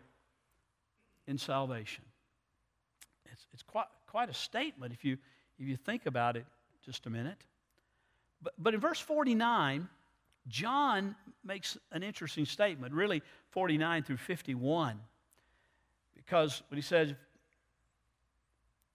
in 1.28 1.38
salvation. 1.38 2.04
It's, 3.32 3.48
it's 3.54 3.64
quite, 3.64 3.88
quite 4.08 4.30
a 4.30 4.34
statement 4.34 4.94
if 4.94 5.04
you, 5.04 5.18
if 5.60 5.68
you 5.68 5.76
think 5.76 6.06
about 6.06 6.38
it 6.38 6.46
just 6.86 7.08
a 7.08 7.10
minute. 7.10 7.42
But, 8.42 8.54
but 8.58 8.74
in 8.74 8.80
verse 8.80 9.00
49, 9.00 9.90
John 10.48 11.16
makes 11.44 11.78
an 11.92 12.04
interesting 12.04 12.46
statement, 12.46 12.94
really 12.94 13.22
49 13.50 14.04
through 14.04 14.18
51. 14.18 15.00
Because 16.16 16.64
when 16.70 16.78
he 16.78 16.82
says, 16.82 17.14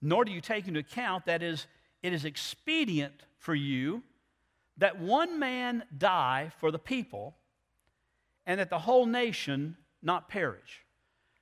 nor 0.02 0.25
do 0.25 0.33
you 0.33 0.40
take 0.40 0.66
into 0.69 0.80
account 0.80 1.26
that 1.26 1.42
is, 1.42 1.66
it 2.02 2.12
is 2.12 2.25
expedient 2.25 3.14
for 3.38 3.54
you 3.54 4.02
that 4.78 4.99
one 4.99 5.38
man 5.38 5.85
die 5.97 6.50
for 6.59 6.71
the 6.71 6.78
people 6.78 7.37
and 8.47 8.59
that 8.59 8.71
the 8.71 8.78
whole 8.78 9.07
nation 9.07 9.76
not 10.02 10.28
perish. 10.28 10.85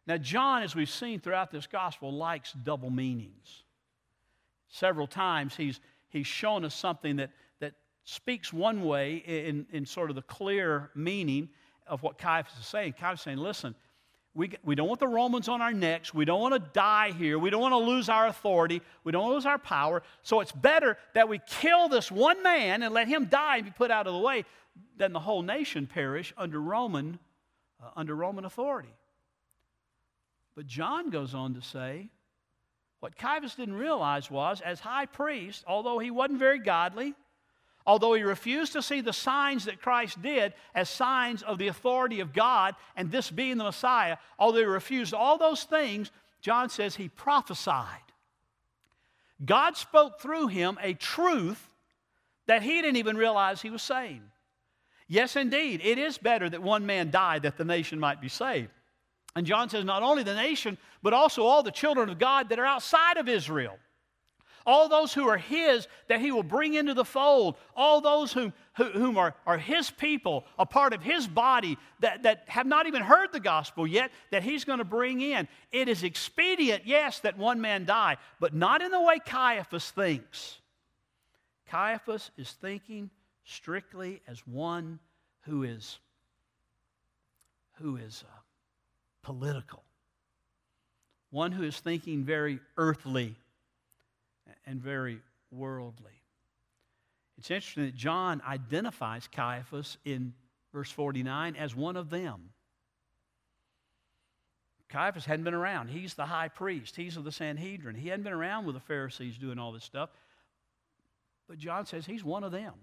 Now, 0.06 0.16
John, 0.16 0.62
as 0.62 0.74
we've 0.74 0.90
seen 0.90 1.20
throughout 1.20 1.52
this 1.52 1.66
gospel, 1.66 2.12
likes 2.12 2.52
double 2.52 2.90
meanings. 2.90 3.62
Several 4.68 5.06
times 5.06 5.56
he's, 5.56 5.80
he's 6.08 6.26
shown 6.26 6.64
us 6.64 6.74
something 6.74 7.16
that, 7.16 7.30
that 7.30 7.30
speaks 8.08 8.52
one 8.52 8.84
way 8.84 9.16
in, 9.16 9.66
in 9.70 9.84
sort 9.84 10.08
of 10.08 10.16
the 10.16 10.22
clear 10.22 10.90
meaning 10.94 11.50
of 11.86 12.02
what 12.02 12.16
Caiaphas 12.16 12.58
is 12.58 12.66
saying. 12.66 12.94
Caiaphas 12.94 13.20
is 13.20 13.24
saying, 13.24 13.38
listen, 13.38 13.74
we, 14.34 14.52
we 14.64 14.74
don't 14.74 14.88
want 14.88 15.00
the 15.00 15.06
Romans 15.06 15.46
on 15.46 15.60
our 15.60 15.72
necks. 15.72 16.14
We 16.14 16.24
don't 16.24 16.40
want 16.40 16.54
to 16.54 16.70
die 16.72 17.12
here. 17.12 17.38
We 17.38 17.50
don't 17.50 17.60
want 17.60 17.72
to 17.72 17.78
lose 17.78 18.08
our 18.08 18.26
authority. 18.26 18.80
We 19.04 19.12
don't 19.12 19.22
want 19.22 19.32
to 19.32 19.34
lose 19.36 19.46
our 19.46 19.58
power. 19.58 20.02
So 20.22 20.40
it's 20.40 20.52
better 20.52 20.96
that 21.12 21.28
we 21.28 21.40
kill 21.46 21.88
this 21.90 22.10
one 22.10 22.42
man 22.42 22.82
and 22.82 22.94
let 22.94 23.08
him 23.08 23.26
die 23.26 23.56
and 23.56 23.66
be 23.66 23.72
put 23.72 23.90
out 23.90 24.06
of 24.06 24.14
the 24.14 24.20
way 24.20 24.44
than 24.96 25.12
the 25.12 25.20
whole 25.20 25.42
nation 25.42 25.86
perish 25.86 26.32
under 26.38 26.60
Roman 26.60 27.18
uh, 27.82 27.90
under 27.94 28.14
Roman 28.14 28.44
authority. 28.44 28.94
But 30.56 30.66
John 30.66 31.10
goes 31.10 31.34
on 31.34 31.54
to 31.54 31.62
say, 31.62 32.08
what 33.00 33.16
Caiaphas 33.16 33.54
didn't 33.54 33.74
realize 33.74 34.30
was, 34.30 34.60
as 34.60 34.80
high 34.80 35.06
priest, 35.06 35.64
although 35.66 35.98
he 35.98 36.10
wasn't 36.10 36.38
very 36.38 36.58
godly, 36.58 37.14
although 37.88 38.12
he 38.12 38.22
refused 38.22 38.74
to 38.74 38.82
see 38.82 39.00
the 39.00 39.14
signs 39.14 39.64
that 39.64 39.80
Christ 39.80 40.20
did 40.20 40.52
as 40.74 40.90
signs 40.90 41.42
of 41.42 41.56
the 41.56 41.68
authority 41.68 42.20
of 42.20 42.34
God 42.34 42.76
and 42.94 43.10
this 43.10 43.30
being 43.30 43.56
the 43.56 43.64
Messiah, 43.64 44.18
although 44.38 44.58
he 44.58 44.64
refused 44.66 45.14
all 45.14 45.38
those 45.38 45.64
things, 45.64 46.10
John 46.42 46.68
says 46.68 46.94
he 46.94 47.08
prophesied. 47.08 48.02
God 49.42 49.78
spoke 49.78 50.20
through 50.20 50.48
him 50.48 50.76
a 50.82 50.92
truth 50.92 51.66
that 52.46 52.62
he 52.62 52.82
didn't 52.82 52.96
even 52.96 53.16
realize 53.16 53.62
he 53.62 53.70
was 53.70 53.82
saying. 53.82 54.20
Yes, 55.08 55.34
indeed, 55.34 55.80
it 55.82 55.96
is 55.96 56.18
better 56.18 56.50
that 56.50 56.62
one 56.62 56.84
man 56.84 57.10
die 57.10 57.38
that 57.38 57.56
the 57.56 57.64
nation 57.64 57.98
might 57.98 58.20
be 58.20 58.28
saved. 58.28 58.68
And 59.34 59.46
John 59.46 59.70
says, 59.70 59.86
not 59.86 60.02
only 60.02 60.22
the 60.22 60.34
nation, 60.34 60.76
but 61.02 61.14
also 61.14 61.42
all 61.42 61.62
the 61.62 61.70
children 61.70 62.10
of 62.10 62.18
God 62.18 62.50
that 62.50 62.58
are 62.58 62.66
outside 62.66 63.16
of 63.16 63.30
Israel. 63.30 63.78
All 64.66 64.88
those 64.88 65.12
who 65.12 65.28
are 65.28 65.38
His 65.38 65.86
that 66.08 66.20
He 66.20 66.32
will 66.32 66.42
bring 66.42 66.74
into 66.74 66.94
the 66.94 67.04
fold. 67.04 67.56
All 67.76 68.00
those 68.00 68.32
whom, 68.32 68.52
whom 68.74 69.16
are, 69.16 69.34
are 69.46 69.58
His 69.58 69.90
people, 69.90 70.44
a 70.58 70.66
part 70.66 70.92
of 70.92 71.02
His 71.02 71.26
body 71.26 71.78
that, 72.00 72.22
that 72.24 72.44
have 72.48 72.66
not 72.66 72.86
even 72.86 73.02
heard 73.02 73.32
the 73.32 73.40
gospel 73.40 73.86
yet, 73.86 74.10
that 74.30 74.42
He's 74.42 74.64
going 74.64 74.78
to 74.78 74.84
bring 74.84 75.20
in. 75.20 75.48
It 75.72 75.88
is 75.88 76.02
expedient, 76.02 76.82
yes, 76.86 77.20
that 77.20 77.38
one 77.38 77.60
man 77.60 77.84
die, 77.84 78.16
but 78.40 78.54
not 78.54 78.82
in 78.82 78.90
the 78.90 79.00
way 79.00 79.18
Caiaphas 79.18 79.90
thinks. 79.90 80.58
Caiaphas 81.68 82.30
is 82.36 82.50
thinking 82.50 83.10
strictly 83.44 84.20
as 84.26 84.46
one 84.46 84.98
who 85.42 85.62
is, 85.62 85.98
who 87.80 87.96
is 87.96 88.24
uh, 88.26 88.40
political, 89.22 89.82
one 91.30 91.52
who 91.52 91.62
is 91.62 91.78
thinking 91.78 92.24
very 92.24 92.60
earthly 92.76 93.36
and 94.66 94.80
very 94.80 95.20
worldly. 95.50 96.22
It's 97.38 97.50
interesting 97.50 97.86
that 97.86 97.94
John 97.94 98.42
identifies 98.46 99.28
Caiaphas 99.28 99.96
in 100.04 100.34
verse 100.72 100.90
49 100.90 101.56
as 101.56 101.74
one 101.74 101.96
of 101.96 102.10
them. 102.10 102.50
Caiaphas 104.88 105.24
hadn't 105.24 105.44
been 105.44 105.54
around. 105.54 105.88
He's 105.88 106.14
the 106.14 106.26
high 106.26 106.48
priest, 106.48 106.96
he's 106.96 107.16
of 107.16 107.24
the 107.24 107.32
Sanhedrin. 107.32 107.94
He 107.94 108.08
hadn't 108.08 108.24
been 108.24 108.32
around 108.32 108.64
with 108.64 108.74
the 108.74 108.80
Pharisees 108.80 109.38
doing 109.38 109.58
all 109.58 109.72
this 109.72 109.84
stuff. 109.84 110.10
But 111.46 111.58
John 111.58 111.86
says 111.86 112.06
he's 112.06 112.24
one 112.24 112.44
of 112.44 112.52
them. 112.52 112.74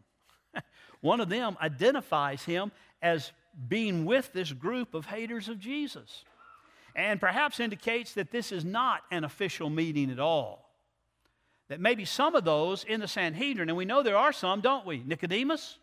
one 1.01 1.19
of 1.19 1.29
them 1.29 1.57
identifies 1.61 2.43
him 2.43 2.71
as 3.01 3.31
being 3.67 4.05
with 4.05 4.31
this 4.33 4.51
group 4.51 4.93
of 4.93 5.05
haters 5.05 5.49
of 5.49 5.59
Jesus. 5.59 6.23
And 6.95 7.19
perhaps 7.19 7.59
indicates 7.59 8.13
that 8.13 8.31
this 8.31 8.51
is 8.51 8.63
not 8.63 9.01
an 9.11 9.23
official 9.23 9.69
meeting 9.69 10.09
at 10.11 10.19
all. 10.19 10.64
That 11.69 11.79
maybe 11.79 12.05
some 12.05 12.35
of 12.35 12.43
those 12.43 12.83
in 12.83 12.99
the 12.99 13.07
Sanhedrin, 13.07 13.69
and 13.69 13.77
we 13.77 13.85
know 13.85 14.03
there 14.03 14.17
are 14.17 14.33
some, 14.33 14.61
don't 14.61 14.85
we? 14.85 15.03
Nicodemus, 15.05 15.79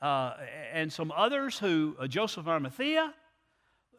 uh, 0.00 0.34
and 0.72 0.92
some 0.92 1.12
others 1.14 1.58
who, 1.58 1.96
uh, 1.98 2.08
Joseph 2.08 2.48
Arimathea, 2.48 3.14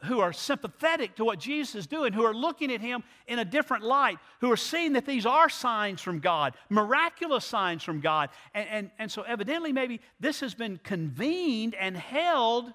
who 0.03 0.19
are 0.19 0.33
sympathetic 0.33 1.15
to 1.15 1.23
what 1.23 1.39
Jesus 1.39 1.75
is 1.75 1.87
doing, 1.87 2.11
who 2.11 2.25
are 2.25 2.33
looking 2.33 2.73
at 2.73 2.81
him 2.81 3.03
in 3.25 3.39
a 3.39 3.45
different 3.45 3.85
light, 3.85 4.19
who 4.41 4.51
are 4.51 4.57
seeing 4.57 4.93
that 4.93 5.05
these 5.05 5.25
are 5.25 5.47
signs 5.47 6.01
from 6.01 6.19
God, 6.19 6.55
miraculous 6.69 7.45
signs 7.45 7.83
from 7.83 8.01
God. 8.01 8.29
And, 8.53 8.67
and, 8.69 8.91
and 8.99 9.11
so, 9.11 9.21
evidently, 9.21 9.71
maybe 9.71 10.01
this 10.19 10.41
has 10.41 10.53
been 10.53 10.77
convened 10.83 11.75
and 11.75 11.95
held 11.95 12.73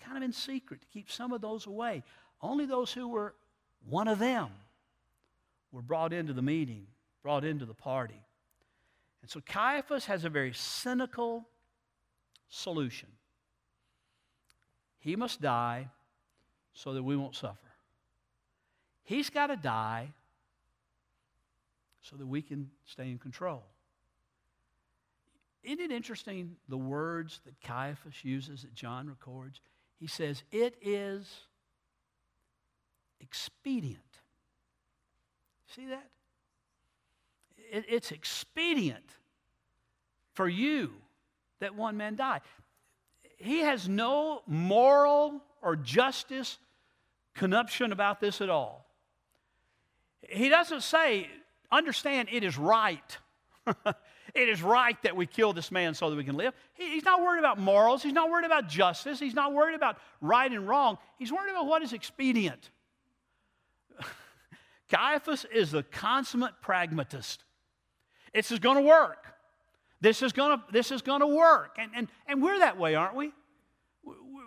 kind 0.00 0.18
of 0.18 0.22
in 0.22 0.32
secret 0.32 0.82
to 0.82 0.86
keep 0.88 1.10
some 1.10 1.32
of 1.32 1.40
those 1.40 1.66
away. 1.66 2.02
Only 2.42 2.66
those 2.66 2.92
who 2.92 3.08
were 3.08 3.34
one 3.88 4.08
of 4.08 4.18
them 4.18 4.50
were 5.72 5.82
brought 5.82 6.12
into 6.12 6.32
the 6.32 6.42
meeting, 6.42 6.86
brought 7.22 7.44
into 7.44 7.64
the 7.64 7.74
party. 7.74 8.22
And 9.22 9.30
so 9.30 9.40
Caiaphas 9.40 10.04
has 10.06 10.24
a 10.24 10.28
very 10.28 10.52
cynical 10.52 11.48
solution. 12.48 13.08
He 14.98 15.16
must 15.16 15.40
die 15.40 15.88
so 16.74 16.92
that 16.94 17.02
we 17.02 17.16
won't 17.16 17.34
suffer. 17.34 17.58
He's 19.04 19.30
got 19.30 19.48
to 19.48 19.56
die 19.56 20.12
so 22.02 22.16
that 22.16 22.26
we 22.26 22.42
can 22.42 22.70
stay 22.84 23.10
in 23.10 23.18
control. 23.18 23.64
Isn't 25.62 25.80
it 25.80 25.90
interesting 25.92 26.56
the 26.68 26.76
words 26.76 27.40
that 27.44 27.60
Caiaphas 27.60 28.24
uses, 28.24 28.62
that 28.62 28.74
John 28.74 29.08
records? 29.08 29.60
He 29.98 30.08
says, 30.08 30.42
It 30.50 30.76
is 30.82 31.32
expedient. 33.20 34.00
See 35.74 35.86
that? 35.86 36.06
It, 37.70 37.84
it's 37.88 38.12
expedient 38.12 39.04
for 40.34 40.48
you 40.48 40.92
that 41.60 41.74
one 41.74 41.96
man 41.96 42.16
die. 42.16 42.40
He 43.38 43.60
has 43.60 43.88
no 43.88 44.42
moral 44.46 45.42
or 45.62 45.76
justice 45.76 46.58
connuption 47.34 47.92
about 47.92 48.20
this 48.20 48.40
at 48.40 48.50
all. 48.50 48.86
He 50.28 50.48
doesn't 50.48 50.82
say, 50.82 51.28
understand 51.70 52.28
it 52.30 52.44
is 52.44 52.58
right. 52.58 53.18
it 54.34 54.48
is 54.48 54.62
right 54.62 55.00
that 55.02 55.16
we 55.16 55.26
kill 55.26 55.52
this 55.52 55.70
man 55.70 55.94
so 55.94 56.10
that 56.10 56.16
we 56.16 56.24
can 56.24 56.36
live. 56.36 56.54
He, 56.74 56.90
he's 56.90 57.04
not 57.04 57.22
worried 57.22 57.38
about 57.38 57.58
morals. 57.58 58.02
He's 58.02 58.12
not 58.12 58.30
worried 58.30 58.46
about 58.46 58.68
justice. 58.68 59.18
He's 59.18 59.34
not 59.34 59.52
worried 59.52 59.74
about 59.74 59.96
right 60.20 60.50
and 60.50 60.68
wrong. 60.68 60.98
He's 61.18 61.32
worried 61.32 61.50
about 61.50 61.66
what 61.66 61.82
is 61.82 61.92
expedient. 61.92 62.70
Caiaphas 64.92 65.46
is 65.52 65.70
the 65.70 65.82
consummate 65.82 66.54
pragmatist. 66.60 67.44
This 68.34 68.52
is 68.52 68.58
going 68.58 68.76
to 68.76 68.82
work. 68.82 69.26
This 70.00 70.22
is 70.22 70.32
going 70.32 70.58
to, 70.58 70.64
this 70.72 70.90
is 70.90 71.02
going 71.02 71.20
to 71.20 71.26
work. 71.26 71.76
And, 71.78 71.90
and, 71.94 72.08
and 72.26 72.42
we're 72.42 72.58
that 72.58 72.78
way, 72.78 72.94
aren't 72.94 73.14
we? 73.14 73.32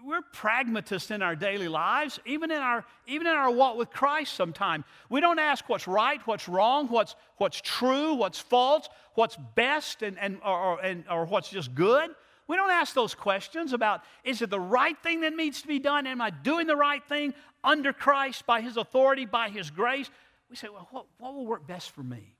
we're 0.05 0.21
pragmatists 0.21 1.09
in 1.09 1.21
our 1.21 1.35
daily 1.35 1.67
lives, 1.67 2.19
even 2.25 2.51
in 2.51 2.57
our, 2.57 2.85
even 3.07 3.25
in 3.25 3.33
our 3.33 3.49
walk 3.49 3.75
with 3.75 3.89
Christ 3.89 4.35
sometimes. 4.35 4.85
We 5.09 5.19
don't 5.19 5.39
ask 5.39 5.67
what's 5.67 5.87
right, 5.87 6.21
what's 6.25 6.47
wrong, 6.47 6.87
what's, 6.89 7.15
what's 7.37 7.59
true, 7.59 8.13
what's 8.13 8.39
false, 8.39 8.87
what's 9.15 9.37
best, 9.55 10.03
and, 10.03 10.17
and, 10.19 10.37
or, 10.45 10.79
and, 10.81 11.03
or 11.09 11.25
what's 11.25 11.49
just 11.49 11.73
good. 11.73 12.11
We 12.47 12.55
don't 12.55 12.69
ask 12.69 12.93
those 12.93 13.15
questions 13.15 13.73
about 13.73 14.01
is 14.23 14.43
it 14.43 14.51
the 14.51 14.59
right 14.59 14.97
thing 15.01 15.21
that 15.21 15.35
needs 15.35 15.63
to 15.63 15.67
be 15.67 15.79
done? 15.79 16.05
Am 16.05 16.21
I 16.21 16.29
doing 16.29 16.67
the 16.67 16.75
right 16.75 17.03
thing 17.03 17.33
under 17.63 17.91
Christ 17.91 18.45
by 18.45 18.61
His 18.61 18.77
authority, 18.77 19.25
by 19.25 19.49
His 19.49 19.71
grace? 19.71 20.11
We 20.55 20.57
say, 20.57 20.69
well, 20.69 20.87
what, 20.91 21.05
what 21.17 21.33
will 21.33 21.45
work 21.45 21.67
best 21.67 21.91
for 21.91 22.01
me? 22.01 22.33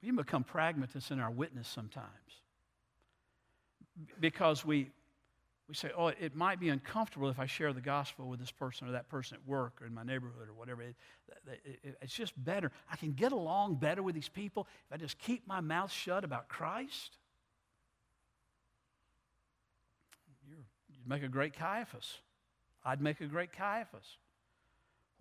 We 0.00 0.06
can 0.06 0.14
become 0.14 0.44
pragmatists 0.44 1.10
in 1.10 1.18
our 1.18 1.28
witness 1.28 1.66
sometimes 1.66 2.12
because 4.20 4.64
we, 4.64 4.92
we 5.68 5.74
say, 5.74 5.90
oh, 5.98 6.06
it 6.06 6.36
might 6.36 6.60
be 6.60 6.68
uncomfortable 6.68 7.28
if 7.30 7.40
I 7.40 7.46
share 7.46 7.72
the 7.72 7.80
gospel 7.80 8.28
with 8.28 8.38
this 8.38 8.52
person 8.52 8.86
or 8.86 8.92
that 8.92 9.08
person 9.08 9.38
at 9.42 9.48
work 9.48 9.82
or 9.82 9.88
in 9.88 9.92
my 9.92 10.04
neighborhood 10.04 10.48
or 10.48 10.54
whatever. 10.54 10.82
It, 10.82 10.94
it, 11.48 11.80
it, 11.82 11.98
it's 12.00 12.14
just 12.14 12.32
better. 12.36 12.70
I 12.88 12.94
can 12.94 13.10
get 13.10 13.32
along 13.32 13.78
better 13.80 14.04
with 14.04 14.14
these 14.14 14.28
people 14.28 14.68
if 14.86 14.94
I 14.94 14.98
just 14.98 15.18
keep 15.18 15.48
my 15.48 15.60
mouth 15.60 15.90
shut 15.90 16.22
about 16.22 16.46
Christ. 16.46 17.18
you 20.48 20.54
would 21.00 21.08
make 21.08 21.24
a 21.24 21.28
great 21.28 21.54
Caiaphas. 21.54 22.18
I'd 22.84 23.00
make 23.00 23.20
a 23.20 23.26
great 23.26 23.50
Caiaphas 23.52 24.18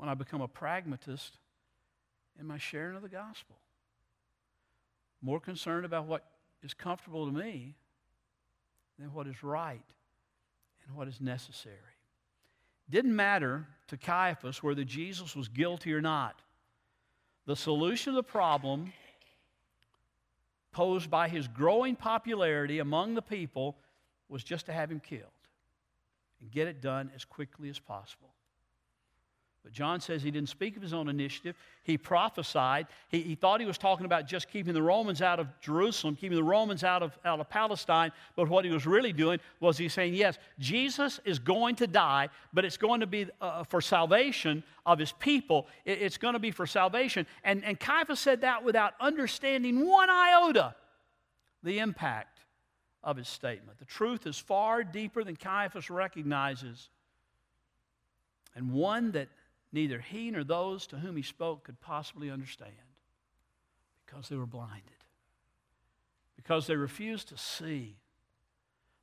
when 0.02 0.10
I 0.10 0.16
become 0.16 0.42
a 0.42 0.48
pragmatist 0.48 1.38
in 2.40 2.48
my 2.48 2.58
sharing 2.58 2.96
of 2.96 3.04
the 3.04 3.08
gospel. 3.08 3.56
More 5.22 5.40
concerned 5.40 5.86
about 5.86 6.08
what 6.08 6.26
is 6.64 6.74
comfortable 6.74 7.28
to 7.28 7.32
me 7.32 7.76
than 8.98 9.14
what 9.14 9.28
is 9.28 9.44
right 9.44 9.86
and 10.88 10.96
what 10.98 11.08
is 11.08 11.22
necessary. 11.22 11.76
Didn't 12.90 13.16
matter 13.16 13.68
to 13.90 13.96
Caiaphas 13.96 14.64
whether 14.64 14.84
Jesus 14.84 15.36
was 15.36 15.48
guilty 15.48 15.94
or 15.94 16.02
not. 16.02 16.42
The 17.46 17.56
solution 17.56 18.14
to 18.14 18.16
the 18.16 18.24
problem 18.24 18.94
posed 20.72 21.12
by 21.12 21.30
his 21.30 21.48
growing 21.48 21.96
popularity 21.96 22.80
among 22.80 23.14
the 23.14 23.22
people 23.22 23.78
was 24.30 24.44
just 24.44 24.66
to 24.66 24.74
have 24.74 24.90
him 24.90 25.00
killed 25.00 25.22
and 26.42 26.50
get 26.50 26.68
it 26.68 26.82
done 26.82 27.12
as 27.14 27.24
quickly 27.24 27.70
as 27.70 27.78
possible. 27.78 28.34
But 29.64 29.74
John 29.74 30.02
says 30.02 30.24
he 30.24 30.32
didn't 30.32 30.50
speak 30.50 30.76
of 30.76 30.82
his 30.82 30.92
own 30.92 31.08
initiative. 31.08 31.56
He 31.84 31.96
prophesied. 31.96 32.88
He, 33.10 33.22
he, 33.22 33.36
thought 33.36 33.60
he 33.60 33.68
was 33.68 33.78
talking 33.78 34.08
about 34.08 34.26
just 34.28 34.50
keeping 34.50 34.74
the 34.74 34.82
Romans 34.82 35.22
out 35.22 35.40
of 35.40 35.48
Jerusalem, 35.60 36.16
keeping 36.16 36.36
the 36.36 36.44
Romans 36.44 36.84
out 36.84 37.04
of, 37.04 37.18
out 37.24 37.40
of 37.40 37.48
Palestine. 37.48 38.12
But 38.36 38.50
what 38.50 38.66
he 38.66 38.72
was 38.72 38.88
really 38.88 39.14
doing 39.14 39.40
was 39.60 39.78
he's 39.78 39.94
saying, 39.94 40.16
yes, 40.16 40.40
Jesus 40.58 41.20
is 41.26 41.38
going 41.38 41.76
to 41.76 41.86
die, 41.86 42.30
but 42.54 42.66
it's 42.66 42.78
going 42.78 43.02
to 43.02 43.08
be 43.08 43.28
uh, 43.40 43.64
for 43.64 43.82
salvation 43.82 44.64
of 44.86 44.98
his 44.98 45.12
people. 45.12 45.68
It, 45.86 46.02
it's 46.02 46.18
going 46.18 46.34
to 46.34 46.40
be 46.40 46.52
for 46.52 46.66
salvation. 46.66 47.28
And, 47.44 47.64
and 47.64 47.80
Caiaphas 47.80 48.20
said 48.20 48.42
that 48.42 48.64
without 48.64 48.94
understanding 49.00 49.88
one 49.88 50.10
iota 50.10 50.76
the 51.62 51.78
impact 51.78 52.40
of 53.04 53.18
his 53.18 53.28
statement. 53.28 53.78
The 53.80 53.86
truth 53.86 54.26
is 54.26 54.38
far 54.38 54.84
deeper 54.84 55.24
than 55.24 55.36
Caiaphas 55.36 55.90
recognizes, 55.90 56.90
and 58.56 58.72
one 58.72 59.12
that 59.12 59.28
neither 59.72 60.00
he 60.00 60.32
nor 60.32 60.44
those 60.44 60.88
to 60.88 60.98
whom 60.98 61.16
he 61.16 61.24
spoke 61.24 61.64
could 61.64 61.80
possibly 61.80 62.30
understand 62.30 62.72
because 64.06 64.30
they 64.30 64.36
were 64.36 64.46
blinded, 64.46 64.84
because 66.36 66.68
they 66.68 66.76
refused 66.76 67.30
to 67.30 67.38
see. 67.38 67.96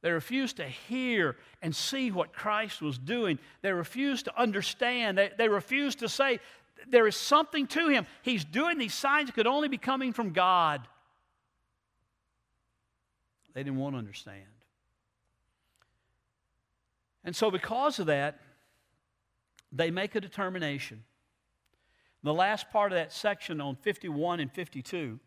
They 0.00 0.12
refused 0.12 0.58
to 0.58 0.64
hear 0.64 1.36
and 1.60 1.74
see 1.74 2.10
what 2.10 2.32
Christ 2.32 2.80
was 2.80 2.98
doing. 2.98 3.38
They 3.62 3.72
refused 3.72 4.26
to 4.26 4.40
understand. 4.40 5.18
They, 5.18 5.30
they 5.36 5.48
refused 5.48 6.00
to 6.00 6.08
say, 6.08 6.38
There 6.88 7.08
is 7.08 7.16
something 7.16 7.66
to 7.68 7.88
him. 7.88 8.06
He's 8.22 8.44
doing 8.44 8.78
these 8.78 8.94
signs 8.94 9.26
that 9.26 9.34
could 9.34 9.48
only 9.48 9.68
be 9.68 9.78
coming 9.78 10.12
from 10.12 10.32
God. 10.32 10.86
They 13.54 13.64
didn't 13.64 13.78
want 13.78 13.94
to 13.94 13.98
understand. 13.98 14.44
And 17.24 17.34
so, 17.34 17.50
because 17.50 17.98
of 17.98 18.06
that, 18.06 18.38
they 19.72 19.90
make 19.90 20.14
a 20.14 20.20
determination. 20.20 21.04
The 22.22 22.34
last 22.34 22.70
part 22.70 22.92
of 22.92 22.96
that 22.96 23.12
section 23.12 23.60
on 23.60 23.76
51 23.76 24.40
and 24.40 24.52
52, 24.52 25.20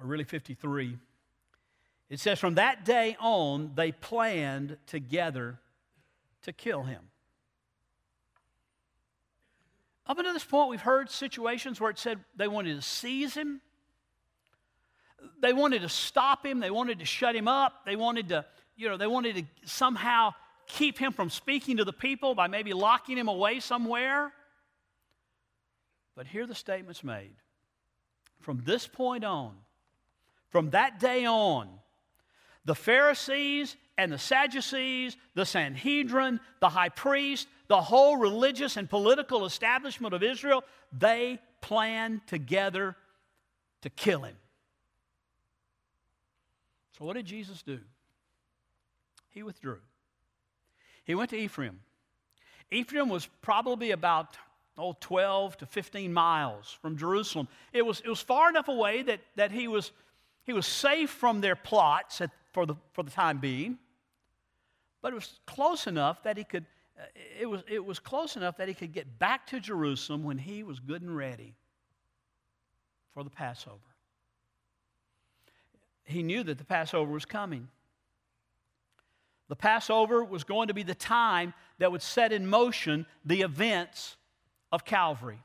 or 0.00 0.06
really 0.06 0.24
53, 0.24 0.98
it 2.10 2.20
says, 2.20 2.38
From 2.38 2.54
that 2.54 2.84
day 2.84 3.16
on, 3.18 3.72
they 3.74 3.90
planned 3.90 4.76
together 4.86 5.58
to 6.42 6.52
kill 6.52 6.84
him. 6.84 7.00
Up 10.06 10.18
until 10.18 10.34
this 10.34 10.44
point, 10.44 10.68
we've 10.68 10.80
heard 10.80 11.10
situations 11.10 11.80
where 11.80 11.90
it 11.90 11.98
said 11.98 12.20
they 12.36 12.46
wanted 12.46 12.76
to 12.76 12.82
seize 12.82 13.34
him, 13.34 13.60
they 15.40 15.54
wanted 15.54 15.82
to 15.82 15.88
stop 15.88 16.44
him, 16.44 16.60
they 16.60 16.70
wanted 16.70 16.98
to 16.98 17.06
shut 17.06 17.34
him 17.34 17.48
up, 17.48 17.86
they 17.86 17.96
wanted 17.96 18.28
to, 18.28 18.44
you 18.76 18.88
know, 18.88 18.96
they 18.96 19.06
wanted 19.06 19.36
to 19.36 19.44
somehow 19.68 20.34
keep 20.66 20.98
him 20.98 21.12
from 21.12 21.30
speaking 21.30 21.76
to 21.76 21.84
the 21.84 21.92
people 21.92 22.34
by 22.34 22.46
maybe 22.46 22.72
locking 22.72 23.16
him 23.16 23.28
away 23.28 23.60
somewhere. 23.60 24.32
But 26.16 26.26
here 26.26 26.46
the 26.46 26.54
statement's 26.54 27.04
made. 27.04 27.34
From 28.40 28.62
this 28.64 28.86
point 28.86 29.24
on, 29.24 29.54
from 30.48 30.70
that 30.70 31.00
day 31.00 31.26
on, 31.26 31.68
the 32.64 32.74
Pharisees 32.74 33.76
and 33.98 34.10
the 34.10 34.18
Sadducees, 34.18 35.16
the 35.34 35.46
Sanhedrin, 35.46 36.40
the 36.60 36.68
high 36.68 36.88
priest, 36.88 37.48
the 37.68 37.80
whole 37.80 38.16
religious 38.16 38.76
and 38.76 38.88
political 38.88 39.44
establishment 39.44 40.14
of 40.14 40.22
Israel, 40.22 40.64
they 40.92 41.38
planned 41.60 42.26
together 42.26 42.96
to 43.82 43.90
kill 43.90 44.22
him. 44.22 44.36
So, 46.98 47.04
what 47.04 47.16
did 47.16 47.26
Jesus 47.26 47.62
do? 47.62 47.80
He 49.34 49.42
withdrew. 49.42 49.80
He 51.04 51.14
went 51.14 51.30
to 51.30 51.36
Ephraim. 51.36 51.80
Ephraim 52.70 53.08
was 53.08 53.28
probably 53.42 53.90
about 53.90 54.38
oh, 54.78 54.96
12 55.00 55.58
to 55.58 55.66
15 55.66 56.12
miles 56.12 56.78
from 56.80 56.96
Jerusalem. 56.96 57.48
It 57.72 57.82
was, 57.82 58.00
it 58.00 58.08
was 58.08 58.20
far 58.20 58.48
enough 58.48 58.68
away 58.68 59.02
that, 59.02 59.20
that 59.36 59.52
he, 59.52 59.68
was, 59.68 59.92
he 60.44 60.52
was 60.52 60.66
safe 60.66 61.10
from 61.10 61.40
their 61.40 61.56
plots 61.56 62.20
at, 62.20 62.30
for, 62.52 62.64
the, 62.64 62.76
for 62.92 63.02
the 63.02 63.10
time 63.10 63.38
being, 63.38 63.78
but 65.02 65.12
it 65.12 65.16
was 65.16 65.38
close 65.46 65.86
enough 65.86 66.22
that 66.22 66.36
he 66.36 66.44
could, 66.44 66.64
uh, 66.98 67.02
it, 67.38 67.46
was, 67.46 67.62
it 67.68 67.84
was 67.84 67.98
close 67.98 68.36
enough 68.36 68.56
that 68.56 68.68
he 68.68 68.74
could 68.74 68.92
get 68.92 69.18
back 69.18 69.46
to 69.48 69.60
Jerusalem 69.60 70.22
when 70.22 70.38
he 70.38 70.62
was 70.62 70.80
good 70.80 71.02
and 71.02 71.14
ready 71.14 71.54
for 73.12 73.22
the 73.24 73.30
Passover. 73.30 73.78
He 76.04 76.22
knew 76.22 76.42
that 76.44 76.58
the 76.58 76.64
Passover 76.64 77.10
was 77.10 77.24
coming. 77.24 77.68
The 79.48 79.56
Passover 79.56 80.24
was 80.24 80.44
going 80.44 80.68
to 80.68 80.74
be 80.74 80.82
the 80.82 80.94
time 80.94 81.52
that 81.78 81.92
would 81.92 82.02
set 82.02 82.32
in 82.32 82.46
motion 82.46 83.06
the 83.24 83.42
events 83.42 84.16
of 84.72 84.84
Calvary. 84.84 85.38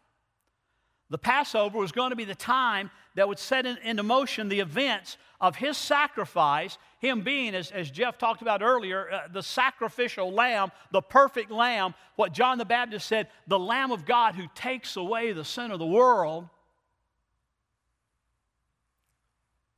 The 1.09 1.17
Passover 1.17 1.77
was 1.77 1.91
going 1.91 2.11
to 2.11 2.15
be 2.15 2.25
the 2.25 2.35
time 2.35 2.91
that 3.15 3.27
would 3.27 3.39
set 3.39 3.65
in, 3.65 3.77
into 3.77 4.03
motion 4.03 4.47
the 4.47 4.59
events 4.59 5.17
of 5.41 5.55
his 5.55 5.77
sacrifice, 5.77 6.77
him 6.99 7.21
being, 7.21 7.55
as, 7.55 7.71
as 7.71 7.89
Jeff 7.89 8.17
talked 8.17 8.41
about 8.41 8.61
earlier, 8.61 9.11
uh, 9.11 9.27
the 9.31 9.41
sacrificial 9.41 10.31
lamb, 10.31 10.71
the 10.91 11.01
perfect 11.01 11.49
lamb, 11.49 11.95
what 12.15 12.31
John 12.31 12.57
the 12.57 12.65
Baptist 12.65 13.07
said, 13.07 13.27
the 13.47 13.59
Lamb 13.59 13.91
of 13.91 14.05
God 14.05 14.35
who 14.35 14.45
takes 14.53 14.95
away 14.97 15.31
the 15.31 15.45
sin 15.45 15.71
of 15.71 15.79
the 15.79 15.85
world. 15.85 16.47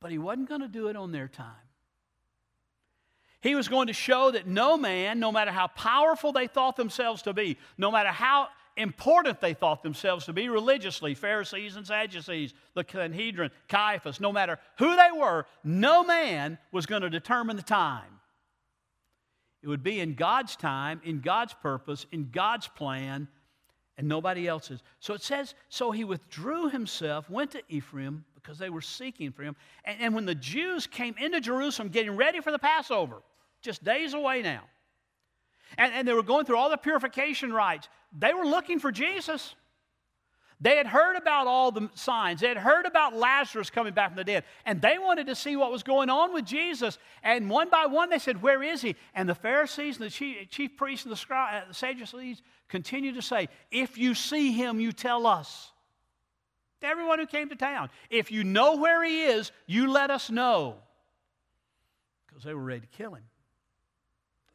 But 0.00 0.10
he 0.10 0.18
wasn't 0.18 0.48
going 0.48 0.62
to 0.62 0.68
do 0.68 0.88
it 0.88 0.96
on 0.96 1.12
their 1.12 1.28
time. 1.28 1.54
He 3.42 3.54
was 3.56 3.68
going 3.68 3.88
to 3.88 3.92
show 3.92 4.30
that 4.30 4.46
no 4.46 4.76
man, 4.76 5.18
no 5.18 5.32
matter 5.32 5.50
how 5.50 5.66
powerful 5.66 6.32
they 6.32 6.46
thought 6.46 6.76
themselves 6.76 7.22
to 7.22 7.32
be, 7.32 7.58
no 7.76 7.90
matter 7.90 8.10
how 8.10 8.48
important 8.76 9.40
they 9.40 9.52
thought 9.52 9.82
themselves 9.82 10.26
to 10.26 10.32
be 10.32 10.48
religiously, 10.48 11.14
Pharisees 11.14 11.74
and 11.74 11.86
Sadducees, 11.86 12.54
the 12.74 12.84
Sanhedrin, 12.90 13.50
Caiaphas, 13.68 14.20
no 14.20 14.32
matter 14.32 14.58
who 14.78 14.96
they 14.96 15.10
were, 15.12 15.44
no 15.64 16.04
man 16.04 16.56
was 16.70 16.86
going 16.86 17.02
to 17.02 17.10
determine 17.10 17.56
the 17.56 17.62
time. 17.62 18.20
It 19.60 19.68
would 19.68 19.82
be 19.82 19.98
in 19.98 20.14
God's 20.14 20.54
time, 20.54 21.00
in 21.04 21.20
God's 21.20 21.54
purpose, 21.54 22.06
in 22.12 22.30
God's 22.30 22.68
plan, 22.68 23.26
and 23.98 24.08
nobody 24.08 24.46
else's. 24.46 24.82
So 25.00 25.14
it 25.14 25.22
says, 25.22 25.54
so 25.68 25.90
he 25.90 26.04
withdrew 26.04 26.68
himself, 26.68 27.28
went 27.28 27.50
to 27.52 27.62
Ephraim 27.68 28.24
because 28.34 28.58
they 28.58 28.70
were 28.70 28.80
seeking 28.80 29.32
for 29.32 29.42
him. 29.42 29.56
And, 29.84 30.00
and 30.00 30.14
when 30.14 30.26
the 30.26 30.34
Jews 30.34 30.86
came 30.86 31.14
into 31.18 31.40
Jerusalem 31.40 31.88
getting 31.88 32.16
ready 32.16 32.40
for 32.40 32.50
the 32.50 32.58
Passover, 32.58 33.22
just 33.62 33.82
days 33.82 34.14
away 34.14 34.42
now. 34.42 34.62
And, 35.78 35.92
and 35.94 36.06
they 36.06 36.12
were 36.12 36.22
going 36.22 36.44
through 36.44 36.58
all 36.58 36.70
the 36.70 36.76
purification 36.76 37.52
rites. 37.52 37.88
They 38.16 38.34
were 38.34 38.44
looking 38.44 38.78
for 38.78 38.92
Jesus. 38.92 39.54
They 40.62 40.76
had 40.76 40.86
heard 40.86 41.16
about 41.16 41.48
all 41.48 41.72
the 41.72 41.90
signs. 41.94 42.40
They 42.40 42.48
had 42.48 42.56
heard 42.56 42.86
about 42.86 43.16
Lazarus 43.16 43.68
coming 43.68 43.94
back 43.94 44.10
from 44.10 44.16
the 44.16 44.24
dead. 44.24 44.44
And 44.64 44.80
they 44.80 44.96
wanted 44.96 45.26
to 45.26 45.34
see 45.34 45.56
what 45.56 45.72
was 45.72 45.82
going 45.82 46.08
on 46.08 46.32
with 46.32 46.44
Jesus. 46.44 46.98
And 47.24 47.50
one 47.50 47.68
by 47.68 47.86
one, 47.86 48.10
they 48.10 48.20
said, 48.20 48.40
Where 48.40 48.62
is 48.62 48.80
he? 48.80 48.94
And 49.12 49.28
the 49.28 49.34
Pharisees 49.34 49.96
and 49.96 50.06
the 50.06 50.10
chief, 50.10 50.50
chief 50.50 50.76
priests 50.76 51.04
and 51.04 51.12
the, 51.12 51.16
scribes, 51.16 51.64
uh, 51.64 51.68
the 51.68 51.74
Sadducees 51.74 52.42
continued 52.68 53.16
to 53.16 53.22
say, 53.22 53.48
If 53.72 53.98
you 53.98 54.14
see 54.14 54.52
him, 54.52 54.78
you 54.78 54.92
tell 54.92 55.26
us. 55.26 55.72
To 56.82 56.86
everyone 56.86 57.18
who 57.18 57.26
came 57.26 57.48
to 57.48 57.56
town, 57.56 57.90
if 58.08 58.30
you 58.30 58.44
know 58.44 58.76
where 58.76 59.02
he 59.02 59.24
is, 59.24 59.50
you 59.66 59.90
let 59.90 60.12
us 60.12 60.30
know. 60.30 60.76
Because 62.28 62.44
they 62.44 62.54
were 62.54 62.62
ready 62.62 62.82
to 62.82 62.86
kill 62.86 63.14
him. 63.14 63.24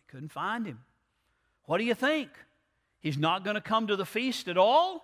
Couldn't 0.08 0.32
find 0.32 0.66
him. 0.66 0.80
What 1.66 1.80
do 1.80 1.84
you 1.84 1.96
think? 1.96 2.30
He's 3.00 3.18
not 3.18 3.44
going 3.44 3.56
to 3.56 3.62
come 3.62 3.88
to 3.88 3.96
the 3.96 4.06
feast 4.06 4.48
at 4.48 4.58
all? 4.58 5.04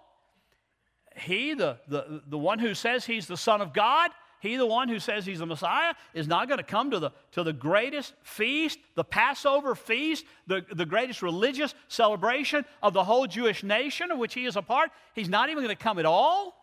He, 1.16 1.54
the, 1.54 1.78
the, 1.88 2.24
the 2.28 2.38
one 2.38 2.60
who 2.60 2.74
says 2.74 3.06
he's 3.06 3.28
the 3.28 3.38
Son 3.38 3.62
of 3.62 3.74
God, 3.74 4.12
he, 4.40 4.56
the 4.56 4.66
one 4.66 4.90
who 4.90 5.00
says 5.00 5.26
he's 5.26 5.40
the 5.40 5.46
Messiah, 5.46 5.94
is 6.14 6.28
not 6.28 6.48
going 6.48 6.58
to 6.58 6.64
come 6.64 6.92
to 6.92 7.00
the, 7.00 7.12
to 7.34 7.44
the 7.44 7.54
greatest 7.54 8.14
feast, 8.24 8.80
the 8.96 9.04
Passover 9.04 9.76
feast, 9.76 10.26
the, 10.48 10.66
the 10.74 10.86
greatest 10.86 11.22
religious 11.22 11.76
celebration 11.88 12.66
of 12.82 12.94
the 12.94 13.04
whole 13.04 13.28
Jewish 13.28 13.64
nation 13.64 14.12
of 14.12 14.18
which 14.18 14.34
he 14.34 14.46
is 14.46 14.56
a 14.56 14.62
part. 14.62 14.90
He's 15.14 15.30
not 15.30 15.50
even 15.50 15.64
going 15.64 15.76
to 15.76 15.82
come 15.82 16.00
at 16.00 16.06
all. 16.06 16.56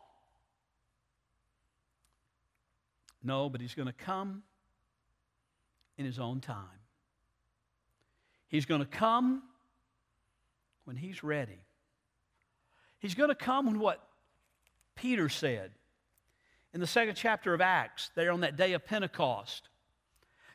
No, 3.22 3.48
but 3.48 3.60
he's 3.60 3.74
going 3.74 3.86
to 3.86 3.94
come 3.94 4.42
in 5.96 6.04
his 6.04 6.18
own 6.18 6.40
time. 6.40 6.79
He's 8.50 8.66
going 8.66 8.80
to 8.80 8.86
come 8.86 9.42
when 10.84 10.96
he's 10.96 11.22
ready. 11.22 11.60
He's 12.98 13.14
going 13.14 13.30
to 13.30 13.34
come 13.34 13.66
when 13.66 13.78
what 13.78 14.06
Peter 14.96 15.28
said 15.28 15.70
in 16.74 16.80
the 16.80 16.86
second 16.86 17.14
chapter 17.14 17.54
of 17.54 17.60
Acts, 17.60 18.10
there 18.14 18.30
on 18.30 18.40
that 18.40 18.56
day 18.56 18.74
of 18.74 18.84
Pentecost. 18.84 19.68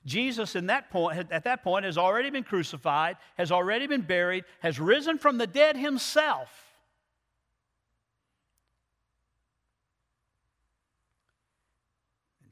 Jesus 0.05 0.55
in 0.55 0.67
that 0.67 0.91
point, 0.91 1.31
at 1.31 1.45
that 1.45 1.63
point 1.63 1.85
has 1.85 1.97
already 1.97 2.29
been 2.29 2.43
crucified, 2.43 3.17
has 3.37 3.51
already 3.51 3.87
been 3.87 4.01
buried, 4.01 4.43
has 4.59 4.79
risen 4.79 5.17
from 5.17 5.37
the 5.37 5.47
dead 5.47 5.75
himself. 5.75 6.49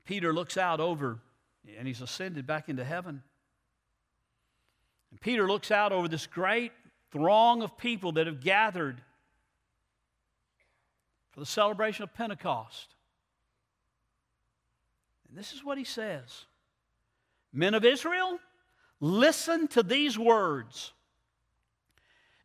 Peter 0.06 0.34
looks 0.34 0.58
out 0.58 0.79
over, 0.79 1.19
and 1.77 1.88
he's 1.88 2.01
ascended 2.01 2.47
back 2.47 2.69
into 2.69 2.84
heaven. 2.84 3.23
And 5.13 5.21
Peter 5.21 5.47
looks 5.47 5.69
out 5.69 5.91
over 5.91 6.08
this 6.08 6.26
great 6.26 6.71
throng 7.12 7.62
of 7.62 7.78
people 7.78 8.13
that 8.13 8.26
have 8.26 8.41
gathered 8.41 8.99
for 11.30 11.39
the 11.39 11.45
celebration 11.45 12.02
of 12.02 12.12
Pentecost. 12.15 12.95
And 15.30 15.38
this 15.38 15.54
is 15.54 15.63
what 15.63 15.78
he 15.78 15.84
says 15.84 16.45
Men 17.54 17.76
of 17.76 17.86
Israel, 17.86 18.39
listen 18.99 19.67
to 19.67 19.84
these 19.84 20.17
words. 20.17 20.92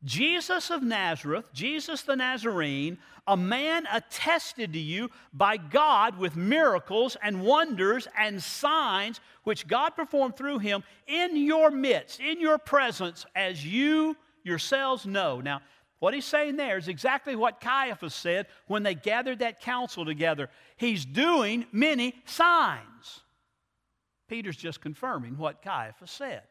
Jesus 0.04 0.70
of 0.70 0.82
Nazareth, 0.82 1.46
Jesus 1.52 2.02
the 2.02 2.14
Nazarene, 2.14 2.98
a 3.26 3.36
man 3.36 3.86
attested 3.92 4.72
to 4.72 4.78
you 4.78 5.10
by 5.32 5.56
God 5.56 6.18
with 6.18 6.36
miracles 6.36 7.16
and 7.22 7.42
wonders 7.42 8.06
and 8.16 8.42
signs 8.42 9.20
which 9.42 9.66
God 9.66 9.90
performed 9.90 10.36
through 10.36 10.60
him 10.60 10.84
in 11.06 11.36
your 11.36 11.70
midst, 11.70 12.20
in 12.20 12.40
your 12.40 12.58
presence, 12.58 13.26
as 13.34 13.66
you 13.66 14.16
yourselves 14.44 15.04
know. 15.04 15.40
Now, 15.40 15.60
what 15.98 16.14
he's 16.14 16.24
saying 16.24 16.56
there 16.56 16.78
is 16.78 16.86
exactly 16.86 17.34
what 17.34 17.60
Caiaphas 17.60 18.14
said 18.14 18.46
when 18.68 18.84
they 18.84 18.94
gathered 18.94 19.40
that 19.40 19.60
council 19.60 20.04
together. 20.04 20.48
He's 20.76 21.04
doing 21.04 21.66
many 21.72 22.14
signs. 22.24 23.22
Peter's 24.28 24.56
just 24.56 24.80
confirming 24.80 25.36
what 25.36 25.60
Caiaphas 25.62 26.10
said. 26.10 26.42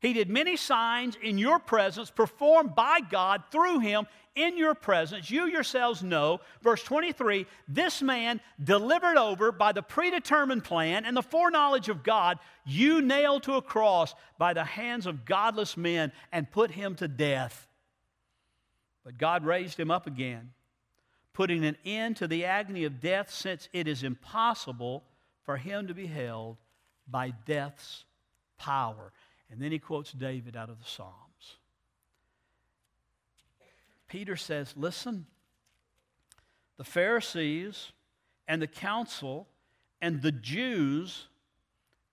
He 0.00 0.14
did 0.14 0.30
many 0.30 0.56
signs 0.56 1.16
in 1.22 1.36
your 1.36 1.58
presence, 1.58 2.10
performed 2.10 2.74
by 2.74 3.00
God 3.00 3.42
through 3.50 3.80
him 3.80 4.06
in 4.34 4.56
your 4.56 4.74
presence. 4.74 5.30
You 5.30 5.44
yourselves 5.44 6.02
know, 6.02 6.40
verse 6.62 6.82
23 6.82 7.46
this 7.68 8.00
man 8.00 8.40
delivered 8.62 9.18
over 9.18 9.52
by 9.52 9.72
the 9.72 9.82
predetermined 9.82 10.64
plan 10.64 11.04
and 11.04 11.16
the 11.16 11.22
foreknowledge 11.22 11.88
of 11.90 12.02
God, 12.02 12.38
you 12.64 13.02
nailed 13.02 13.42
to 13.44 13.54
a 13.54 13.62
cross 13.62 14.14
by 14.38 14.54
the 14.54 14.64
hands 14.64 15.06
of 15.06 15.26
godless 15.26 15.76
men 15.76 16.12
and 16.32 16.50
put 16.50 16.70
him 16.70 16.94
to 16.96 17.06
death. 17.06 17.68
But 19.04 19.18
God 19.18 19.44
raised 19.44 19.78
him 19.78 19.90
up 19.90 20.06
again, 20.06 20.52
putting 21.34 21.64
an 21.64 21.76
end 21.84 22.16
to 22.18 22.26
the 22.26 22.46
agony 22.46 22.84
of 22.84 23.00
death, 23.00 23.30
since 23.30 23.68
it 23.72 23.86
is 23.86 24.02
impossible 24.02 25.04
for 25.42 25.56
him 25.56 25.88
to 25.88 25.94
be 25.94 26.06
held 26.06 26.56
by 27.06 27.30
death's 27.44 28.04
power. 28.58 29.12
And 29.50 29.60
then 29.60 29.72
he 29.72 29.78
quotes 29.78 30.12
David 30.12 30.56
out 30.56 30.70
of 30.70 30.78
the 30.78 30.88
Psalms. 30.88 31.56
Peter 34.08 34.36
says, 34.36 34.74
Listen, 34.76 35.26
the 36.76 36.84
Pharisees 36.84 37.92
and 38.48 38.62
the 38.62 38.66
council 38.66 39.48
and 40.00 40.22
the 40.22 40.32
Jews 40.32 41.26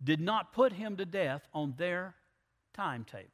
did 0.04 0.20
not 0.20 0.54
put 0.54 0.74
him 0.74 0.98
to 0.98 1.06
death 1.06 1.48
on 1.54 1.74
their 1.78 2.16
timetable. 2.74 3.30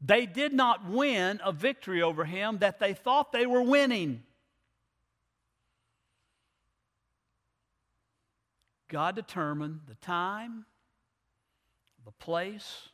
They 0.00 0.26
did 0.26 0.52
not 0.52 0.88
win 0.88 1.40
a 1.44 1.52
victory 1.52 2.02
over 2.02 2.24
him 2.24 2.58
that 2.58 2.80
they 2.80 2.94
thought 2.94 3.32
they 3.32 3.46
were 3.46 3.62
winning. 3.62 4.22
God 8.88 9.14
determined 9.14 9.80
the 9.86 9.94
time 9.96 10.66
the 12.04 12.12
place, 12.12 12.88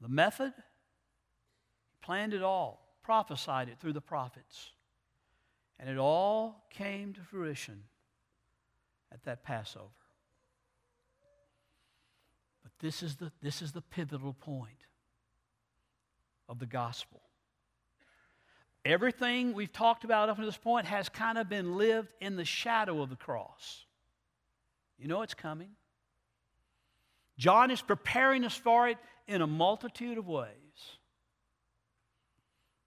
the 0.00 0.08
method. 0.08 0.52
He 0.56 1.96
planned 2.02 2.34
it 2.34 2.42
all, 2.42 2.96
prophesied 3.02 3.68
it 3.68 3.78
through 3.80 3.94
the 3.94 4.00
prophets. 4.00 4.70
And 5.78 5.88
it 5.88 5.98
all 5.98 6.66
came 6.70 7.12
to 7.14 7.20
fruition 7.20 7.82
at 9.12 9.22
that 9.24 9.44
Passover. 9.44 9.88
But 12.62 12.72
this 12.80 13.02
is 13.02 13.16
the, 13.16 13.30
this 13.42 13.62
is 13.62 13.72
the 13.72 13.82
pivotal 13.82 14.32
point 14.32 14.86
of 16.48 16.58
the 16.58 16.66
gospel. 16.66 17.20
Everything 18.84 19.52
we've 19.52 19.72
talked 19.72 20.04
about 20.04 20.28
up 20.28 20.36
to 20.36 20.44
this 20.44 20.56
point 20.56 20.86
has 20.86 21.08
kind 21.08 21.38
of 21.38 21.48
been 21.48 21.76
lived 21.76 22.08
in 22.20 22.36
the 22.36 22.44
shadow 22.44 23.02
of 23.02 23.10
the 23.10 23.16
cross. 23.16 23.84
You 24.98 25.08
know 25.08 25.22
it's 25.22 25.34
coming. 25.34 25.70
John 27.38 27.70
is 27.70 27.82
preparing 27.82 28.44
us 28.44 28.56
for 28.56 28.88
it 28.88 28.98
in 29.26 29.42
a 29.42 29.46
multitude 29.46 30.18
of 30.18 30.26
ways. 30.26 30.48